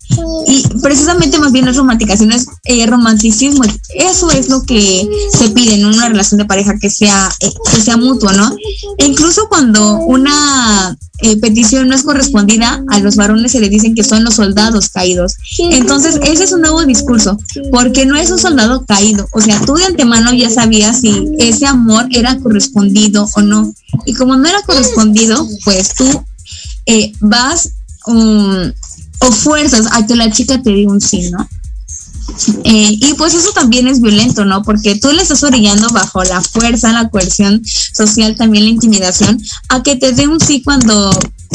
[0.46, 3.62] Y precisamente más bien no es romántica, sino es eh, romanticismo.
[3.94, 7.80] Eso es lo que se pide en una relación de pareja, que sea, eh, que
[7.80, 8.54] sea mutuo, ¿no?
[8.98, 13.94] E incluso cuando una eh, petición no es correspondida, a los varones se les dicen
[13.94, 15.34] que son los soldados caídos.
[15.58, 17.38] Entonces, ese es un nuevo discurso,
[17.70, 19.26] porque no es un soldado caído.
[19.32, 23.72] O sea, tú de antemano ya sabías si ese amor era correspondido o no.
[24.06, 26.03] Y como no era correspondido, pues tú
[27.20, 27.70] vas
[28.07, 28.72] um,
[29.20, 31.49] o fuerzas a que la chica te diga un sí, ¿no?
[32.64, 34.62] Eh, y pues eso también es violento, ¿no?
[34.62, 39.82] Porque tú le estás orillando bajo la fuerza, la coerción social, también la intimidación, a
[39.82, 41.11] que te dé un sí cuando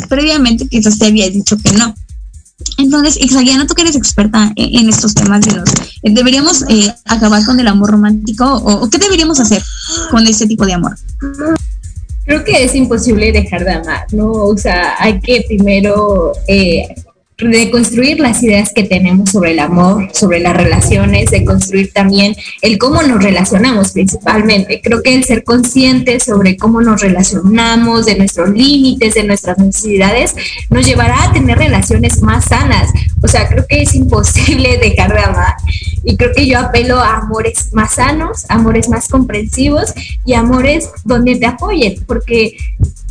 [0.08, 1.94] previamente quizás te había dicho que no.
[2.78, 5.70] Entonces, Ixayana, tú que eres experta en, estos temas, de los,
[6.04, 9.64] eh, ¿deberíamos eh, acabar con el amor romántico o, o, qué deberíamos hacer
[10.12, 10.98] con este tipo de amor?
[12.30, 14.32] Creo que es imposible dejar de amar, ¿no?
[14.32, 16.32] O sea, hay que primero
[17.48, 22.36] de construir las ideas que tenemos sobre el amor, sobre las relaciones, de construir también
[22.62, 24.82] el cómo nos relacionamos principalmente.
[24.84, 30.36] Creo que el ser consciente sobre cómo nos relacionamos, de nuestros límites, de nuestras necesidades,
[30.70, 32.90] nos llevará a tener relaciones más sanas.
[33.22, 35.56] O sea, creo que es imposible dejar de amar
[36.04, 39.94] y creo que yo apelo a amores más sanos, amores más comprensivos
[40.26, 42.56] y amores donde te apoyen, porque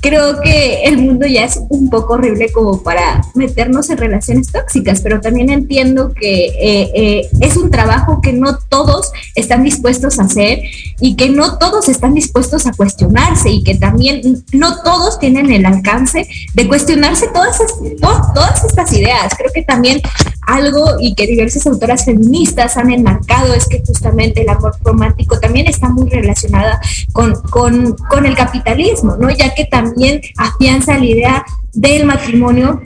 [0.01, 5.01] creo que el mundo ya es un poco horrible como para meternos en relaciones tóxicas,
[5.01, 10.25] pero también entiendo que eh, eh, es un trabajo que no todos están dispuestos a
[10.25, 10.61] hacer
[11.01, 15.67] y que no todos están dispuestos a cuestionarse y que también no todos tienen el
[15.67, 17.59] alcance de cuestionarse todas,
[18.01, 19.35] todas estas ideas.
[19.37, 20.01] Creo que también
[20.47, 25.67] algo y que diversas autoras feministas han enmarcado es que justamente el amor romántico también
[25.67, 26.81] está muy relacionada
[27.13, 29.31] con, con, con el capitalismo, ¿no?
[29.31, 29.88] Ya que también
[30.37, 32.81] afianza la idea del matrimonio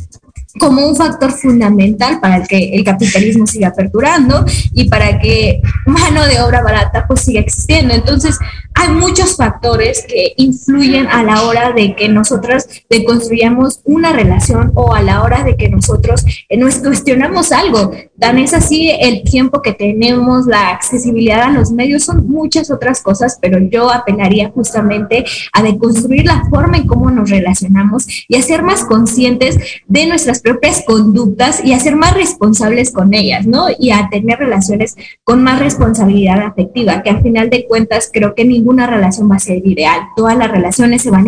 [0.58, 4.44] como un factor fundamental para que el capitalismo siga perdurando
[4.74, 7.94] y para que mano de obra barata pues siga existiendo.
[7.94, 8.38] Entonces,
[8.82, 12.66] hay muchos factores que influyen a la hora de que nosotros
[13.06, 17.92] construyamos una relación o a la hora de que nosotros eh, nos cuestionamos algo.
[18.18, 23.02] Tan es así el tiempo que tenemos, la accesibilidad a los medios, son muchas otras
[23.02, 28.42] cosas, pero yo apelaría justamente a deconstruir la forma en cómo nos relacionamos y a
[28.42, 33.66] ser más conscientes de nuestras propias conductas y a ser más responsables con ellas, ¿no?
[33.78, 38.44] Y a tener relaciones con más responsabilidad afectiva, que al final de cuentas creo que
[38.72, 40.00] ninguna relación va a ser ideal.
[40.16, 41.24] Todas las relaciones se van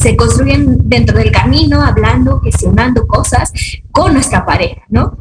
[0.00, 3.52] se construyen dentro del camino, hablando, gestionando cosas
[3.92, 5.16] con nuestra pareja, ¿no?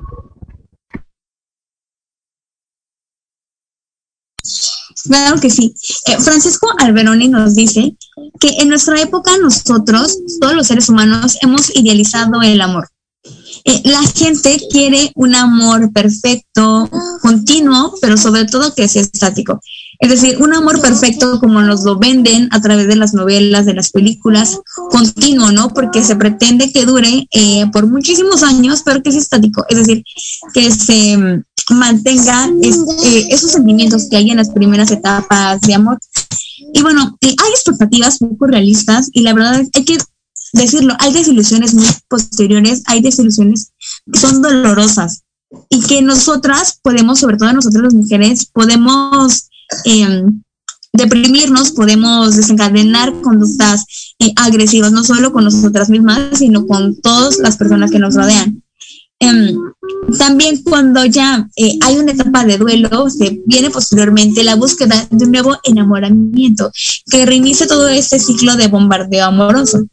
[5.04, 5.74] Claro que sí.
[6.20, 7.96] Francisco Alberoni nos dice
[8.40, 12.90] que en nuestra época nosotros, todos los seres humanos, hemos idealizado el amor.
[13.64, 16.90] Eh, la gente quiere un amor perfecto,
[17.22, 19.62] continuo, pero sobre todo que sea estático.
[20.00, 23.74] Es decir, un amor perfecto como nos lo venden a través de las novelas, de
[23.74, 24.60] las películas,
[24.92, 25.70] continuo, ¿no?
[25.70, 29.66] Porque se pretende que dure eh, por muchísimos años, pero que sea estático.
[29.70, 30.04] Es decir,
[30.54, 31.44] que se mm,
[31.76, 36.00] mantenga eh, esos sentimientos que hay en las primeras etapas de amor.
[36.74, 39.98] Y bueno, hay expectativas poco realistas y la verdad es que
[40.54, 43.72] decirlo, hay desilusiones muy posteriores, hay desilusiones
[44.12, 45.24] que son dolorosas
[45.70, 49.47] y que nosotras podemos, sobre todo nosotras las mujeres, podemos
[49.86, 50.42] em,
[50.94, 53.86] deprimirnos, podemos desencadenar conductas
[54.20, 58.64] eh, agresivas, no solo con nosotras mismas, sino con todas las personas que nos rodean.
[59.20, 59.58] Em,
[60.20, 65.26] también cuando ya eh, hay una etapa de duelo, se viene posteriormente la búsqueda de
[65.26, 66.72] un nuevo enamoramiento
[67.10, 69.88] que reinicia todo este ciclo de bombardeo amoroso.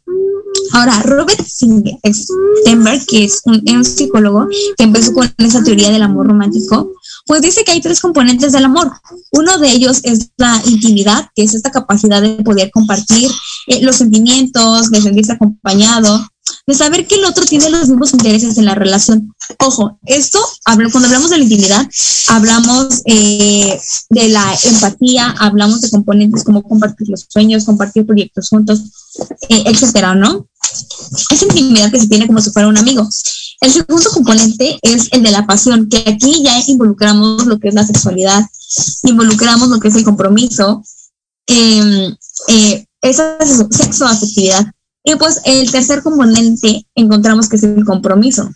[0.73, 4.47] Ahora, Robert Stenberg, que es un, psicólogo
[4.77, 6.91] que empezó con esa teoría del amor romántico,
[7.25, 8.91] pues dice que hay tres componentes del amor.
[9.31, 13.29] Uno de ellos es la intimidad, que es esta capacidad de poder compartir
[13.67, 16.27] eh, los sentimientos, de sentirse acompañado,
[16.67, 19.33] de saber que el otro tiene los mismos intereses en la relación.
[19.59, 21.87] Ojo, esto, cuando hablamos de la intimidad,
[22.27, 28.81] hablamos eh, de la empatía, hablamos de componentes como compartir los sueños, compartir proyectos juntos,
[29.49, 30.47] eh, etcétera, ¿no?
[31.31, 33.07] Esa intimidad que se tiene como si fuera un amigo.
[33.61, 37.73] El segundo componente es el de la pasión, que aquí ya involucramos lo que es
[37.73, 38.43] la sexualidad,
[39.03, 40.83] involucramos lo que es el compromiso,
[41.47, 42.15] em,
[42.47, 43.37] eh, esa
[43.69, 44.65] sexo afectividad.
[45.03, 48.49] Y pues el tercer componente encontramos que es el compromiso,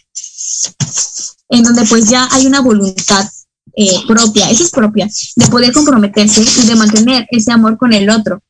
[1.49, 3.29] en donde pues ya hay una voluntad
[3.75, 8.09] eh, propia, esa es propia, de poder comprometerse y de mantener ese amor con el
[8.09, 8.41] otro.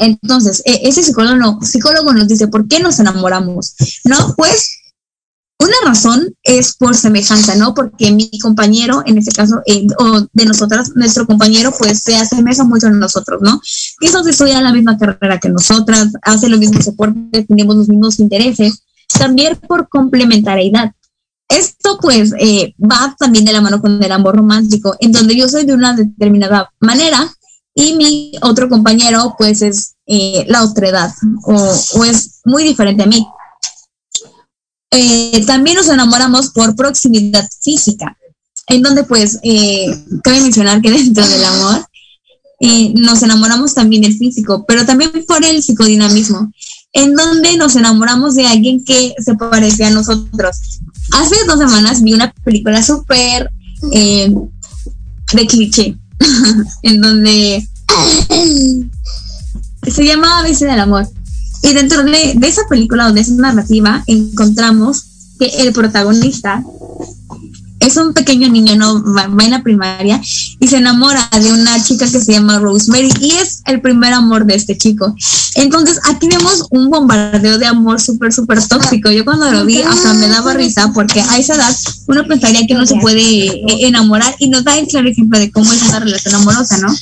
[0.00, 3.74] Entonces, e, ese psicólogo, psicólogo nos dice, ¿por qué nos enamoramos?
[4.04, 4.77] No, pues
[5.60, 7.74] una razón es por semejanza, ¿no?
[7.74, 12.62] Porque mi compañero, en este caso, eh, o de nosotras, nuestro compañero, pues se asemeja
[12.62, 13.60] mucho a nosotros, ¿no?
[13.98, 18.84] Quizás estudia la misma carrera que nosotras, hace los mismos deportes, tenemos los mismos intereses,
[19.18, 20.92] también por complementariedad.
[21.48, 25.48] Esto pues eh, va también de la mano con el amor romántico, en donde yo
[25.48, 27.34] soy de una determinada manera
[27.74, 31.10] y mi otro compañero pues es eh, la otra edad
[31.44, 33.26] o, o es muy diferente a mí.
[34.90, 38.16] Eh, también nos enamoramos por proximidad física,
[38.68, 39.86] en donde pues eh,
[40.22, 41.86] cabe mencionar que dentro del amor
[42.60, 46.52] eh, nos enamoramos también del físico, pero también por el psicodinamismo,
[46.92, 50.80] en donde nos enamoramos de alguien que se parece a nosotros.
[51.12, 55.96] Hace dos semanas vi una película súper de cliché,
[56.82, 57.68] en donde
[59.86, 61.08] se llama A del amor.
[61.62, 65.04] Y dentro de, esa película, donde es narrativa, encontramos
[65.38, 66.64] que el protagonista
[67.88, 69.02] es un pequeño niño, ¿no?
[69.02, 70.20] Va, en la primaria
[70.60, 74.46] y se enamora de una chica que se llama Rosemary y es el primer amor
[74.46, 75.14] de este chico.
[75.54, 79.10] Entonces, aquí vemos un bombardeo de amor súper, súper tóxico.
[79.10, 81.74] Yo cuando lo vi hasta me daba risa porque a esa edad
[82.06, 85.50] uno pensaría que no se puede eh, enamorar y nos da el claro ejemplo de
[85.50, 86.94] cómo es una relación amorosa, ¿no?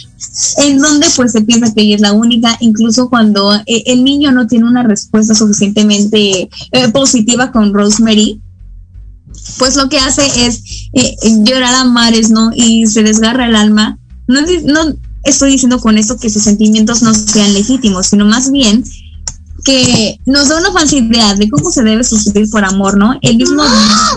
[0.58, 4.32] En donde pues se piensa que ella es la única, incluso cuando eh, el niño
[4.32, 8.40] no tiene una respuesta suficientemente eh, positiva con Rosemary,
[9.58, 10.62] pues lo que hace es
[11.44, 12.50] llorar a mares, ¿no?
[12.54, 13.98] Y se desgarra el alma.
[14.28, 14.94] No, no
[15.24, 18.84] estoy diciendo con esto que sus sentimientos no sean legítimos, sino más bien
[19.64, 23.18] que nos da una falsa idea de cómo se debe sufrir por amor, ¿no?
[23.20, 23.64] El mismo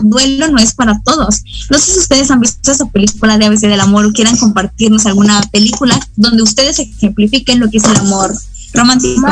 [0.03, 1.41] duelo no es para todos.
[1.71, 5.07] No sé si ustedes han visto esa película de ABC del amor o quieran compartirnos
[5.07, 8.35] alguna película donde ustedes ejemplifiquen lo que es el amor
[8.73, 9.27] romántico.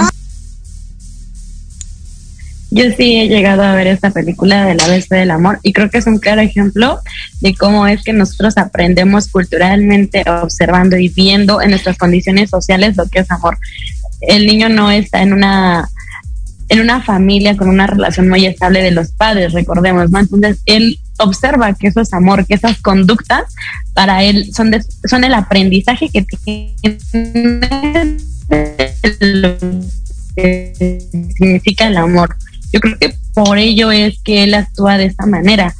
[2.69, 5.89] Yo sí he llegado a ver esta película de la ABC del amor y creo
[5.89, 6.99] que es un claro ejemplo
[7.39, 13.07] de cómo es que nosotros aprendemos culturalmente observando y viendo en nuestras condiciones sociales lo
[13.07, 13.57] que es amor.
[14.21, 15.87] El niño no está en una
[16.69, 20.19] en una familia con una relación muy estable de los padres, recordemos, ¿no?
[20.19, 23.55] Entonces él observa que eso es amor, que esas conductas
[23.93, 26.75] para él son, son el aprendizaje que tiene
[31.37, 32.35] significa el amor.
[32.71, 35.73] Yo creo que por ello es que él actúa de esta manera.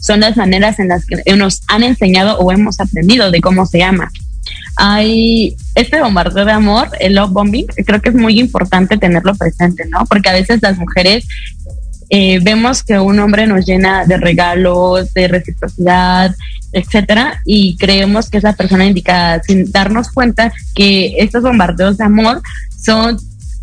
[0.00, 3.82] Son las maneras en las que nos han enseñado o hemos aprendido de cómo se
[3.82, 4.10] ama
[4.76, 9.86] hay este bombardeo de amor, el love bombing, creo que es muy importante tenerlo presente,
[9.86, 10.04] ¿no?
[10.04, 11.26] Porque a veces las mujeres
[12.10, 16.34] eh, vemos que un hombre nos llena de regalos, de reciprocidad,
[16.72, 22.04] etcétera, y creemos que es la persona indicada, sin darnos cuenta que estos bombardeos de
[22.04, 22.42] amor
[22.78, 23.18] son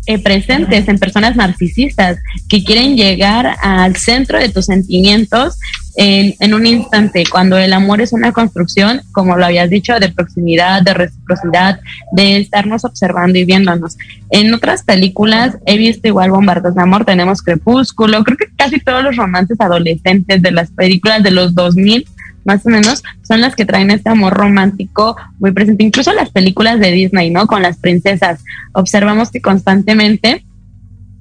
[0.06, 5.58] eh, presentes en personas narcisistas que quieren llegar al centro de tus sentimientos
[5.96, 10.82] en, un instante, cuando el amor es una construcción, como lo habías dicho, de proximidad,
[10.82, 11.80] de reciprocidad,
[12.12, 13.96] de estarnos observando y viéndonos.
[14.30, 19.04] En otras películas he visto igual bombardos de amor, tenemos Crepúsculo, creo que casi todos
[19.04, 22.06] los romances adolescentes de las películas de los 2000
[22.44, 25.84] más o menos, son las que traen este amor romántico muy presente.
[25.84, 27.46] Incluso las películas de Disney, ¿no?
[27.46, 28.44] Con las princesas.
[28.72, 30.44] Observamos que constantemente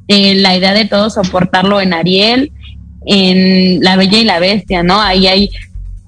[0.08, 2.52] eh, la idea de todo soportarlo en Ariel,
[3.06, 5.02] en La Bella y la Bestia, ¿no?
[5.02, 5.50] Ahí hay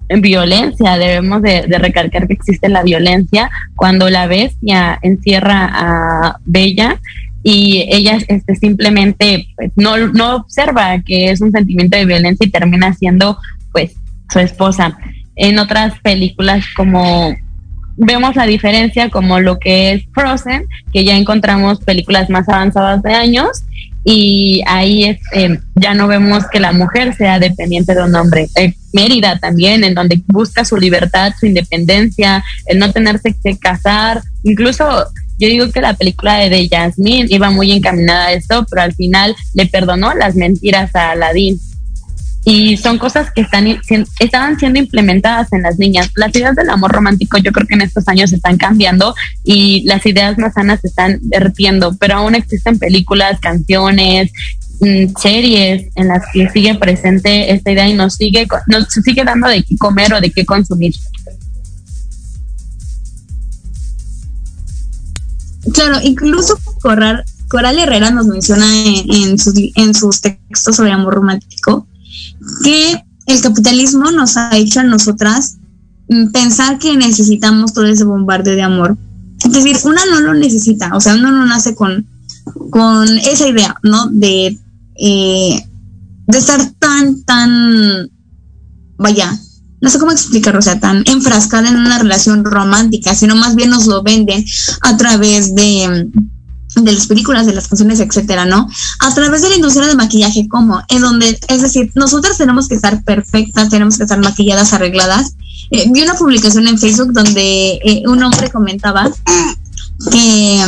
[0.09, 6.99] violencia, debemos de, recalcar que existe la violencia cuando la bestia encierra a Bella
[7.43, 12.51] y ella este, simplemente pues, no, no observa que es un sentimiento de violencia y
[12.51, 13.38] termina siendo
[13.72, 13.95] pues
[14.32, 14.97] su esposa.
[15.36, 17.36] En otras películas como
[17.97, 23.13] vemos la diferencia como lo que es Frozen, que ya encontramos películas más avanzadas de
[23.13, 23.63] años
[24.03, 28.47] y ahí este, ya no vemos que la mujer sea dependiente de un hombre.
[28.55, 34.21] Eh, Mérida también, en donde busca su libertad, su independencia, el no tenerse que casar,
[34.43, 34.86] incluso
[35.38, 39.36] yo digo que la película de Jasmine iba muy encaminada a esto, pero al final
[39.53, 41.59] le perdonó las mentiras a Aladdin
[42.48, 43.66] y son cosas que están
[44.20, 46.12] estaban siendo implementadas en las niñas.
[46.16, 50.06] Las ideas del amor romántico yo creo que en estos años están cambiando y las
[50.06, 54.32] ideas más sanas se están vertiendo, pero aún existen películas, canciones,
[54.80, 59.48] mm, series en las que sigue presente esta idea y nos sigue nos sigue dando
[59.48, 60.93] de qué comer o de qué consumir.
[65.74, 71.88] Claro, incluso Coral, Coral Herrera nos menciona en, sus, en sus textos sobre amor romántico
[72.64, 75.58] que el capitalismo nos ha hecho a nosotras
[76.10, 78.98] mm, pensar que necesitamos todo ese bombardeo de amor.
[79.43, 82.08] Es decir, una no lo necesita, o sea, uno no nace con,
[82.70, 84.08] con esa idea, ¿no?
[84.08, 84.58] De,
[84.96, 85.68] eh,
[86.28, 88.10] de estar tan, tan,
[88.98, 89.38] vaya,
[89.82, 93.70] no sé cómo explicarlo, o sea, tan enfrascada en una relación romántica, sino más bien
[93.70, 94.43] nos lo venden
[94.82, 96.10] a través de
[96.84, 98.67] de las películas, de las canciones, etcétera, ¿no?
[98.99, 100.82] A través de la industria de maquillaje, ¿cómo?
[100.89, 105.34] En donde, es decir, nosotras tenemos que estar perfectas, tenemos que estar maquilladas, arregladas.
[105.71, 109.09] Eh, vi una publicación en Facebook donde eh, un hombre comentaba
[110.11, 110.63] que,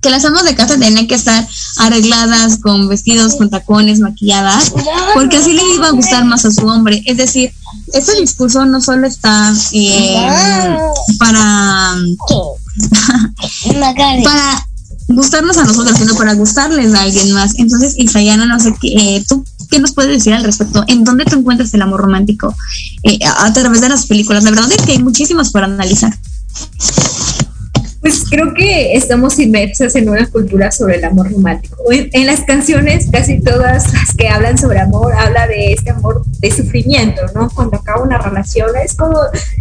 [0.00, 1.46] que las amas de casa tenían que estar
[1.78, 4.72] arregladas con vestidos, con tacones, maquilladas,
[5.14, 7.02] porque así le iba a gustar más a su hombre.
[7.06, 7.52] Es decir,
[7.92, 10.76] este discurso no solo está eh,
[11.18, 11.94] para
[14.24, 14.66] para
[15.08, 17.58] gustarnos a nosotros, sino para gustarles a alguien más.
[17.58, 20.84] Entonces, Isayana, no sé qué, eh, tú qué nos puedes decir al respecto.
[20.88, 22.54] ¿En dónde te encuentras el amor romántico
[23.02, 24.44] eh, a, través de las películas?
[24.44, 26.12] La verdad es que hay muchísimas para analizar.
[28.00, 31.76] Pues creo que estamos inmersas en una cultura sobre el amor romántico.
[31.90, 36.50] En, las canciones, casi todas las que hablan sobre amor, habla de este amor de
[36.50, 37.48] sufrimiento, ¿no?
[37.48, 39.18] Cuando acaba una relación es como,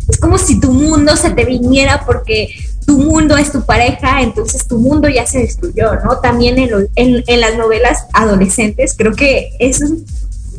[0.09, 2.49] es como si tu mundo se te viniera porque
[2.85, 6.19] tu mundo es tu pareja, entonces tu mundo ya se destruyó, ¿no?
[6.19, 9.91] También en, en, en las novelas adolescentes, creo que eso es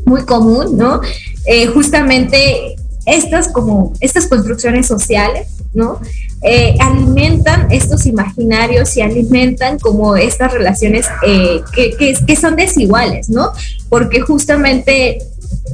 [0.05, 1.01] muy común, ¿no?
[1.47, 6.01] Eh, justamente estas como estas construcciones sociales, ¿no?
[6.43, 13.53] Eh, alimentan estos imaginarios y alimentan como estas relaciones eh, que, son desiguales, ¿no?
[13.89, 15.19] Porque justamente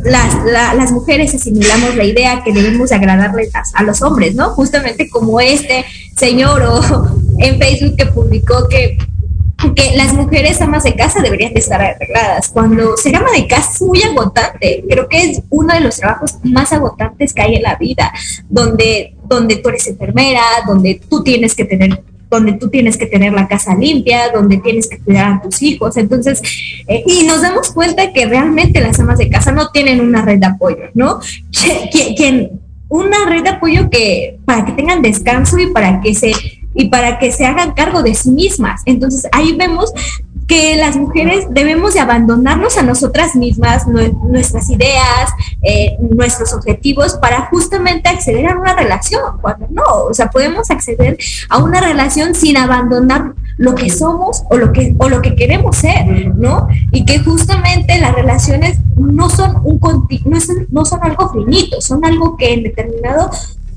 [0.04, 4.50] las, la, las mujeres asimilamos la idea que debemos agradarles a, los hombres, ¿no?
[4.50, 5.84] Justamente como este
[6.16, 6.80] señor o
[7.38, 8.98] en Facebook que publicó que
[9.74, 12.48] que las mujeres amas de casa deberían de estar arregladas.
[12.48, 14.82] Cuando ser ama de casa es muy agotante.
[14.88, 18.10] Creo que es uno de los trabajos más agotantes que hay en la vida,
[18.48, 23.32] donde, donde tú eres enfermera, donde tú tienes que tener donde tú tienes que tener
[23.32, 25.96] la casa limpia, donde tienes que cuidar a tus hijos.
[25.96, 26.40] Entonces,
[26.86, 30.38] eh, y nos damos cuenta que realmente las amas de casa no tienen una red
[30.38, 31.20] de apoyo, ¿no?
[32.16, 36.32] Quien, una red de apoyo que para que tengan descanso y para que se
[36.72, 38.82] y para que se hagan cargo de sí mismas.
[38.86, 39.92] Entonces ahí vemos
[40.50, 45.30] que las mujeres debemos de abandonarnos a nosotras mismas, nuestras ideas,
[45.62, 51.16] eh, nuestros objetivos para justamente acceder a una relación, cuando no, o sea, podemos acceder
[51.48, 55.76] a una relación sin abandonar lo que somos o lo que, o lo que queremos
[55.76, 56.66] ser, ¿no?
[56.90, 59.78] Y que justamente las relaciones no son, un,
[60.24, 63.30] no son, no son algo finito, son algo que en determinado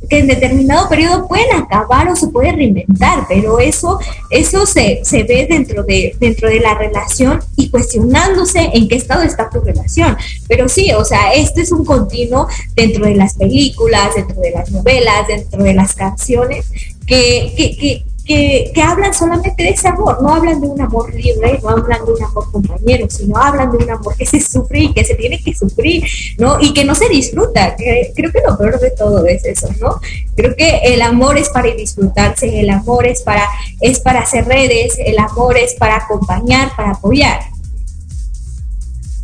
[0.10, 4.00] que en determinado periodo pueden acabar o se puede reinventar, pero eso,
[4.30, 9.24] eso se, se ve dentro de, dentro de la relación y cuestionándose en qué estado
[9.24, 10.18] está tu relación.
[10.48, 14.72] Pero sí, o sea, este es un continuo dentro de las películas, dentro de las
[14.72, 16.70] novelas, dentro de las canciones,
[17.06, 21.14] que, que, que que, que, hablan solamente de ese amor, no hablan de un amor
[21.14, 24.84] libre, no hablan de un amor compañero, sino hablan de un amor que se sufre
[24.84, 26.06] y que se tiene que sufrir,
[26.38, 26.60] ¿no?
[26.60, 27.76] Y que no se disfruta.
[27.76, 30.00] Creo que lo peor de todo es eso, ¿no?
[30.36, 33.48] Creo que el amor es para disfrutarse, el amor es para,
[33.82, 37.42] es para hacer redes, el amor es para acompañar, para apoyar.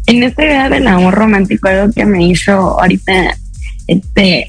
[0.08, 3.38] En esta idea del amor romántico, algo que me hizo ahorita
[3.88, 4.48] este,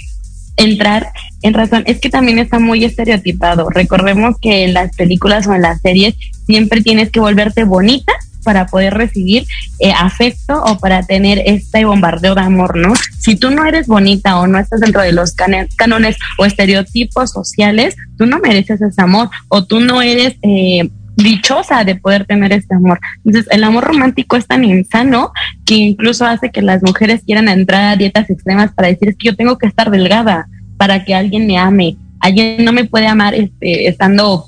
[0.57, 1.13] entrar
[1.43, 3.71] en razón, es que también está muy estereotipado.
[3.71, 6.15] Recordemos que en las películas o en las series
[6.47, 8.13] siempre tienes que volverte bonita
[8.43, 9.47] para poder recibir
[9.79, 12.93] eh, afecto o para tener este bombardeo de amor, ¿no?
[13.19, 15.35] Si tú no eres bonita o no estás dentro de los
[15.77, 21.85] cánones o estereotipos sociales, tú no mereces ese amor o tú no eres eh, dichosa
[21.85, 22.99] de poder tener este amor.
[23.25, 25.33] Entonces, el amor romántico es tan insano
[25.67, 29.29] que incluso hace que las mujeres quieran entrar a dietas extremas para decir es que
[29.29, 30.47] yo tengo que estar delgada
[30.81, 31.99] para que alguien me ame.
[32.21, 34.47] Alguien no me puede amar este, estando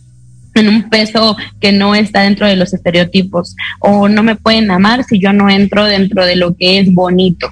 [0.55, 5.05] en un peso que no está dentro de los estereotipos o no me pueden amar
[5.05, 7.51] si yo no entro dentro de lo que es bonito.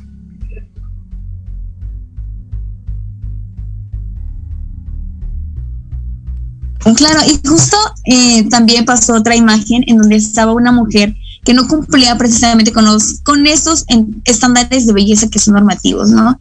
[6.97, 7.77] Claro, y justo
[8.07, 11.15] eh, también pasó otra imagen en donde estaba una mujer
[11.45, 13.85] que no cumplía precisamente con los con estos
[14.25, 16.39] estándares de belleza que son normativos, ¿no?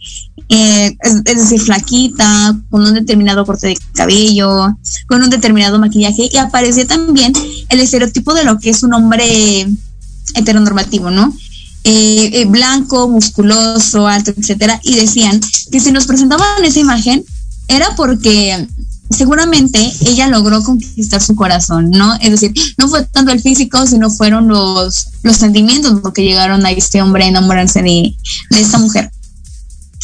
[0.50, 4.76] Eh, es, es, decir, flaquita, con un determinado corte de cabello,
[5.08, 7.34] con un determinado maquillaje, y aparecía también
[7.70, 9.68] el estereotipo de lo que es un hombre
[10.34, 11.34] heteronormativo, ¿no?
[11.84, 15.40] Eh, eh, blanco, musculoso, alto, etcétera, y decían
[15.72, 17.24] que si nos presentaban esa imagen
[17.68, 18.68] era porque
[19.10, 22.16] seguramente ella logró conquistar su corazón, ¿no?
[22.16, 26.66] Es decir, no fue tanto el físico, sino fueron los, los sentimientos lo que llegaron
[26.66, 28.16] a este hombre a enamorarse de,
[28.52, 29.12] de esta mujer.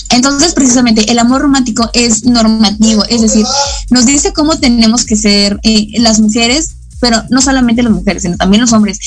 [0.09, 3.45] Entonces, precisamente, el amor romántico es normativo, es decir,
[3.89, 8.37] nos dice cómo tenemos que ser eh, las mujeres, pero no solamente las mujeres, sino
[8.37, 8.99] también los hombres.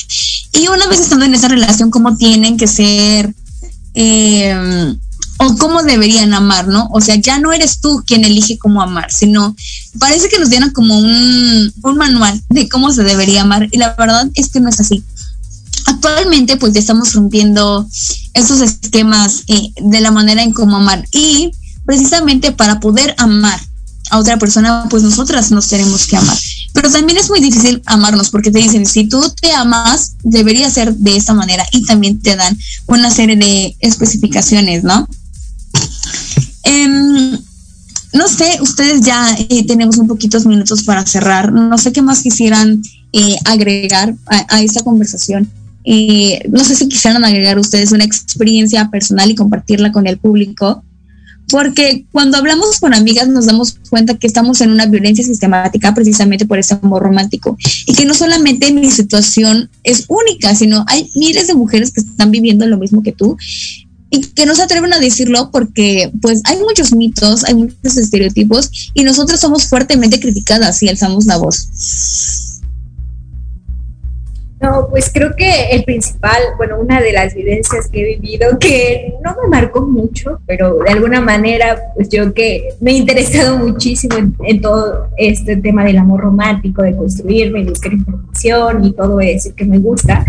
[0.52, 3.34] Y una vez estando en esa relación, cómo tienen que ser,
[3.94, 4.96] eh,
[5.38, 6.88] o cómo deberían amar, ¿no?
[6.92, 9.54] O sea, ya no eres tú quien elige cómo amar, sino
[9.98, 13.94] parece que nos dieron como un, un manual de cómo se debería amar, y la
[13.94, 15.02] verdad es que no es así.
[15.86, 17.88] Actualmente pues ya estamos rompiendo
[18.34, 21.50] esos esquemas eh, de la manera en cómo amar y
[21.86, 23.58] precisamente para poder amar
[24.10, 26.36] a otra persona pues nosotras nos tenemos que amar.
[26.74, 30.94] Pero también es muy difícil amarnos porque te dicen si tú te amas debería ser
[30.94, 35.08] de esta manera y también te dan una serie de especificaciones no
[36.68, 37.38] eh,
[38.12, 41.52] no sé ustedes ya eh, tenemos un poquitos minutos para cerrar.
[41.52, 45.50] No sé qué más quisieran eh, agregar a, a esta conversación.
[45.84, 50.82] Eh, no sé si quisieran agregar ustedes una experiencia personal y compartirla con el público,
[51.48, 56.44] porque cuando hablamos con amigas nos damos cuenta que estamos en una violencia sistemática precisamente
[56.44, 57.56] por ese amor romántico.
[57.86, 62.30] Y que no solamente mi situación es única, sino hay miles de mujeres que están
[62.30, 63.36] viviendo lo mismo que tú
[64.10, 68.90] y que no se atreven a decirlo porque pues hay muchos mitos, hay muchos estereotipos
[68.94, 72.58] y nosotros somos fuertemente criticadas si alzamos la voz.
[74.60, 79.14] No, pues creo que el principal, bueno, una de las vivencias que he vivido, que
[79.22, 84.16] no me marcó mucho, pero de alguna manera, pues yo que me he interesado muchísimo
[84.40, 89.64] en, todo este tema del amor romántico, de construirme, buscar información y todo eso que
[89.64, 90.24] me gusta,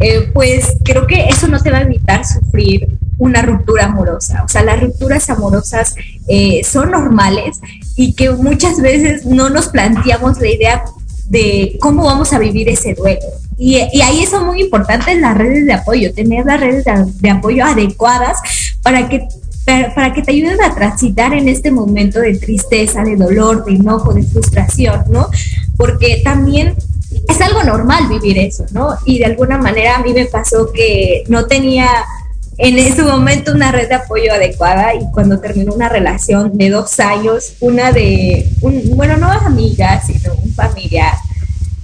[0.00, 2.88] eh, pues creo que eso no te va a evitar sufrir
[3.18, 4.42] una ruptura amorosa.
[4.44, 5.94] O sea, las rupturas amorosas
[6.28, 7.58] eh, son normales
[7.96, 10.84] y que muchas veces no nos planteamos la idea
[11.28, 13.26] de cómo vamos a vivir ese duelo.
[13.58, 18.38] Y, ahí son muy importantes las redes de apoyo, tener las redes de, apoyo adecuadas
[18.82, 19.26] para que,
[19.64, 24.12] para, que te ayuden a transitar en este momento de tristeza, de dolor, de enojo,
[24.12, 25.28] de frustración, ¿no?
[25.76, 26.74] Porque también
[27.28, 28.90] es algo normal vivir eso, ¿no?
[29.06, 31.88] Y de alguna manera a mí me pasó que no tenía
[32.58, 36.98] en ese momento una red de apoyo adecuada y cuando terminó una relación de dos
[37.00, 41.14] años, una de, un, bueno, no amiga, sino un familiar,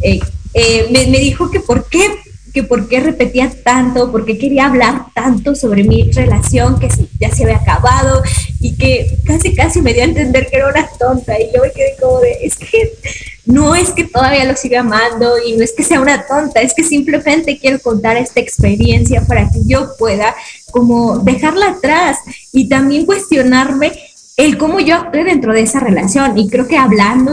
[0.00, 0.20] eh,
[0.54, 2.08] eh, me, me, dijo que por qué
[2.52, 7.30] que por qué repetía tanto, por qué quería hablar tanto sobre mi relación que ya
[7.30, 8.22] se había acabado
[8.60, 11.40] y que casi casi me dio a entender que era una tonta.
[11.40, 12.92] Y yo me quedé como de, es que
[13.46, 16.74] no es que todavía lo siga amando y no es que sea una tonta, es
[16.74, 20.34] que simplemente quiero contar esta experiencia para que yo pueda
[20.72, 22.18] como dejarla atrás
[22.52, 23.92] y también cuestionarme
[24.44, 27.32] el cómo yo actué dentro de esa relación y creo que hablando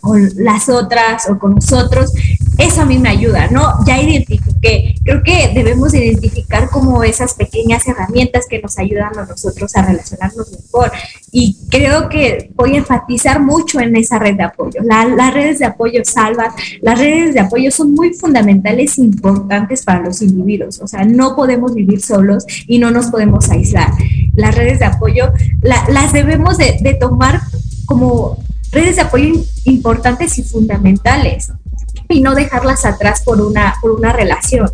[0.00, 2.12] con las otras o con nosotros,
[2.58, 3.82] eso a mí me ayuda, ¿no?
[3.86, 9.74] Ya identifiqué, creo que debemos identificar como esas pequeñas herramientas que nos ayudan a nosotros
[9.74, 10.92] a relacionarnos mejor
[11.32, 14.82] y creo que voy a enfatizar mucho en esa red de apoyo.
[14.82, 16.50] las redes de apoyo salvan,
[16.82, 21.34] las redes de apoyo son muy fundamentales e importantes para los individuos, o sea, no
[21.34, 23.92] podemos vivir solos y no nos podemos aislar.
[24.40, 25.32] Las redes de apoyo
[25.62, 27.40] las debemos de, tomar
[27.86, 29.34] como redes de apoyo
[29.64, 31.52] importantes y fundamentales
[32.08, 34.70] y no dejarlas atrás por una, por una relación.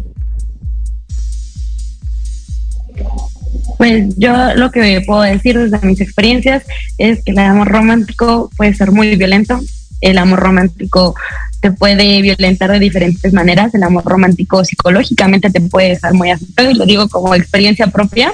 [3.78, 6.62] Pues yo lo que puedo decir desde mis experiencias
[6.96, 9.60] es que el amor romántico puede ser muy violento.
[10.00, 11.14] El amor romántico
[11.60, 13.74] te puede violentar de diferentes maneras.
[13.74, 18.32] El amor romántico psicológicamente te puede estar muy afectado y lo digo como experiencia propia.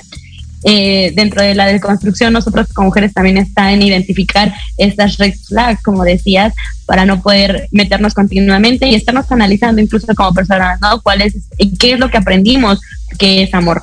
[0.65, 5.83] Eh, dentro de la deconstrucción, nosotros como mujeres también está en identificar estas red flags,
[5.83, 6.55] como decías,
[6.87, 11.01] para no poder meternos continuamente y estarnos analizando incluso como personas, ¿no?
[11.01, 11.35] ¿Cuál es,
[11.79, 12.81] qué es lo que aprendimos
[13.19, 13.83] que es amor?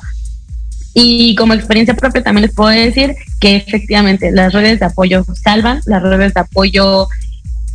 [0.94, 5.80] Y como experiencia propia también les puedo decir que efectivamente las redes de apoyo salvan,
[5.86, 7.08] las redes de apoyo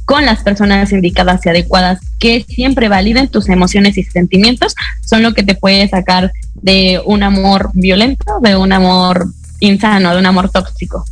[0.05, 5.33] con las personas indicadas y adecuadas que siempre validen tus emociones y sentimientos son lo
[5.33, 9.27] que te puede sacar de un amor violento, de un amor
[9.59, 11.05] insano, de un amor tóxico.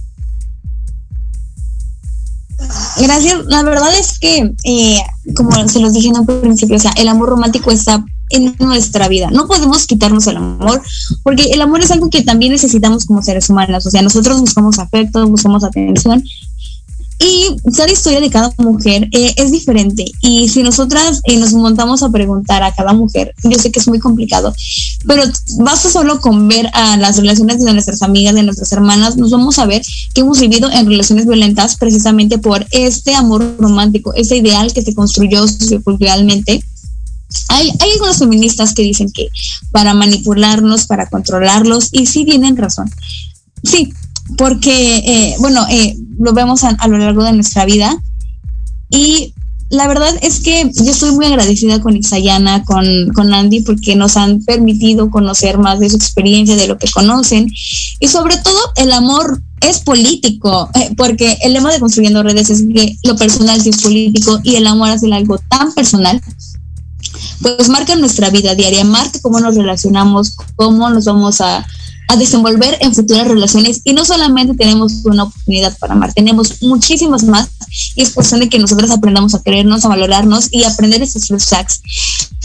[2.98, 3.46] Gracias.
[3.48, 4.98] La verdad es que, eh,
[5.36, 9.08] como se los dije en un principio, o sea, el amor romántico está en nuestra
[9.08, 9.30] vida.
[9.32, 10.82] No podemos quitarnos el amor,
[11.24, 13.86] porque el amor es algo que también necesitamos como seres humanos.
[13.86, 16.24] O sea, nosotros buscamos afecto, buscamos atención
[17.20, 20.06] y cada historia de cada mujer eh, es diferente.
[20.22, 23.88] Y si nosotras eh, nos montamos a preguntar a cada mujer, yo sé que es
[23.88, 24.54] muy complicado,
[25.06, 25.24] pero
[25.60, 29.60] basta solo con ver a las relaciones de nuestras amigas, de nuestras hermanas, nos vamos
[29.60, 29.82] a ver
[30.14, 34.94] que hemos vivido en relaciones violentas precisamente por este amor romántico, ese ideal que se
[34.94, 36.64] construyó socioculturalmente.
[37.50, 39.30] Hay, hay algunos feministas que dicen que
[39.72, 42.92] para manipularnos, para controlarlos, y sí tienen razón.
[43.64, 43.94] Sí,
[44.38, 47.96] porque, eh, bueno, eh, lo vemos a, lo largo de nuestra vida.
[48.90, 49.34] Y
[49.70, 54.18] la verdad es que yo estoy muy agradecida con Isayana, con, con Andy, porque nos
[54.18, 57.52] han permitido conocer más de su experiencia, de lo que conocen.
[58.00, 62.64] Y sobre todo, el amor es político, eh, porque el lema de Construyendo Redes es
[62.74, 66.22] que lo personal es político y el amor hace algo tan personal
[67.42, 71.66] pues marca nuestra vida diaria, marca cómo nos relacionamos, cómo nos vamos a,
[72.14, 77.24] a desenvolver en futuras relaciones y no solamente tenemos una oportunidad para amar, tenemos muchísimas
[77.24, 77.50] más
[77.96, 81.82] y es cuestión de que nosotros aprendamos a querernos, a valorarnos y aprender esos sacks.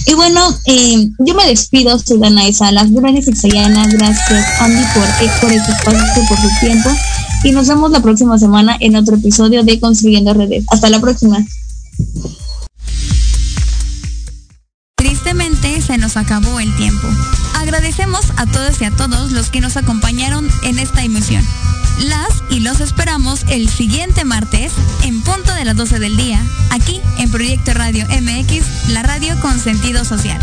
[0.06, 5.40] Y bueno, eh, yo me despido, soy Dana de Salas, gracias Ixayana, gracias Andy por,
[5.40, 6.90] por este espacio, por su tiempo
[7.44, 10.64] y nos vemos la próxima semana en otro episodio de Construyendo Redes.
[10.70, 11.38] Hasta la próxima.
[14.96, 17.06] Tristemente se nos acabó el tiempo.
[17.68, 21.46] Agradecemos a todos y a todos los que nos acompañaron en esta emisión.
[21.98, 24.72] Las y los esperamos el siguiente martes
[25.04, 29.60] en punto de las 12 del día, aquí en Proyecto Radio MX, la radio con
[29.60, 30.40] sentido social.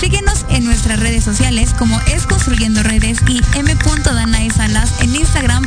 [0.00, 3.76] Síguenos en nuestras redes sociales como Es Construyendo Redes y M.
[4.56, 5.63] Salas en Instagram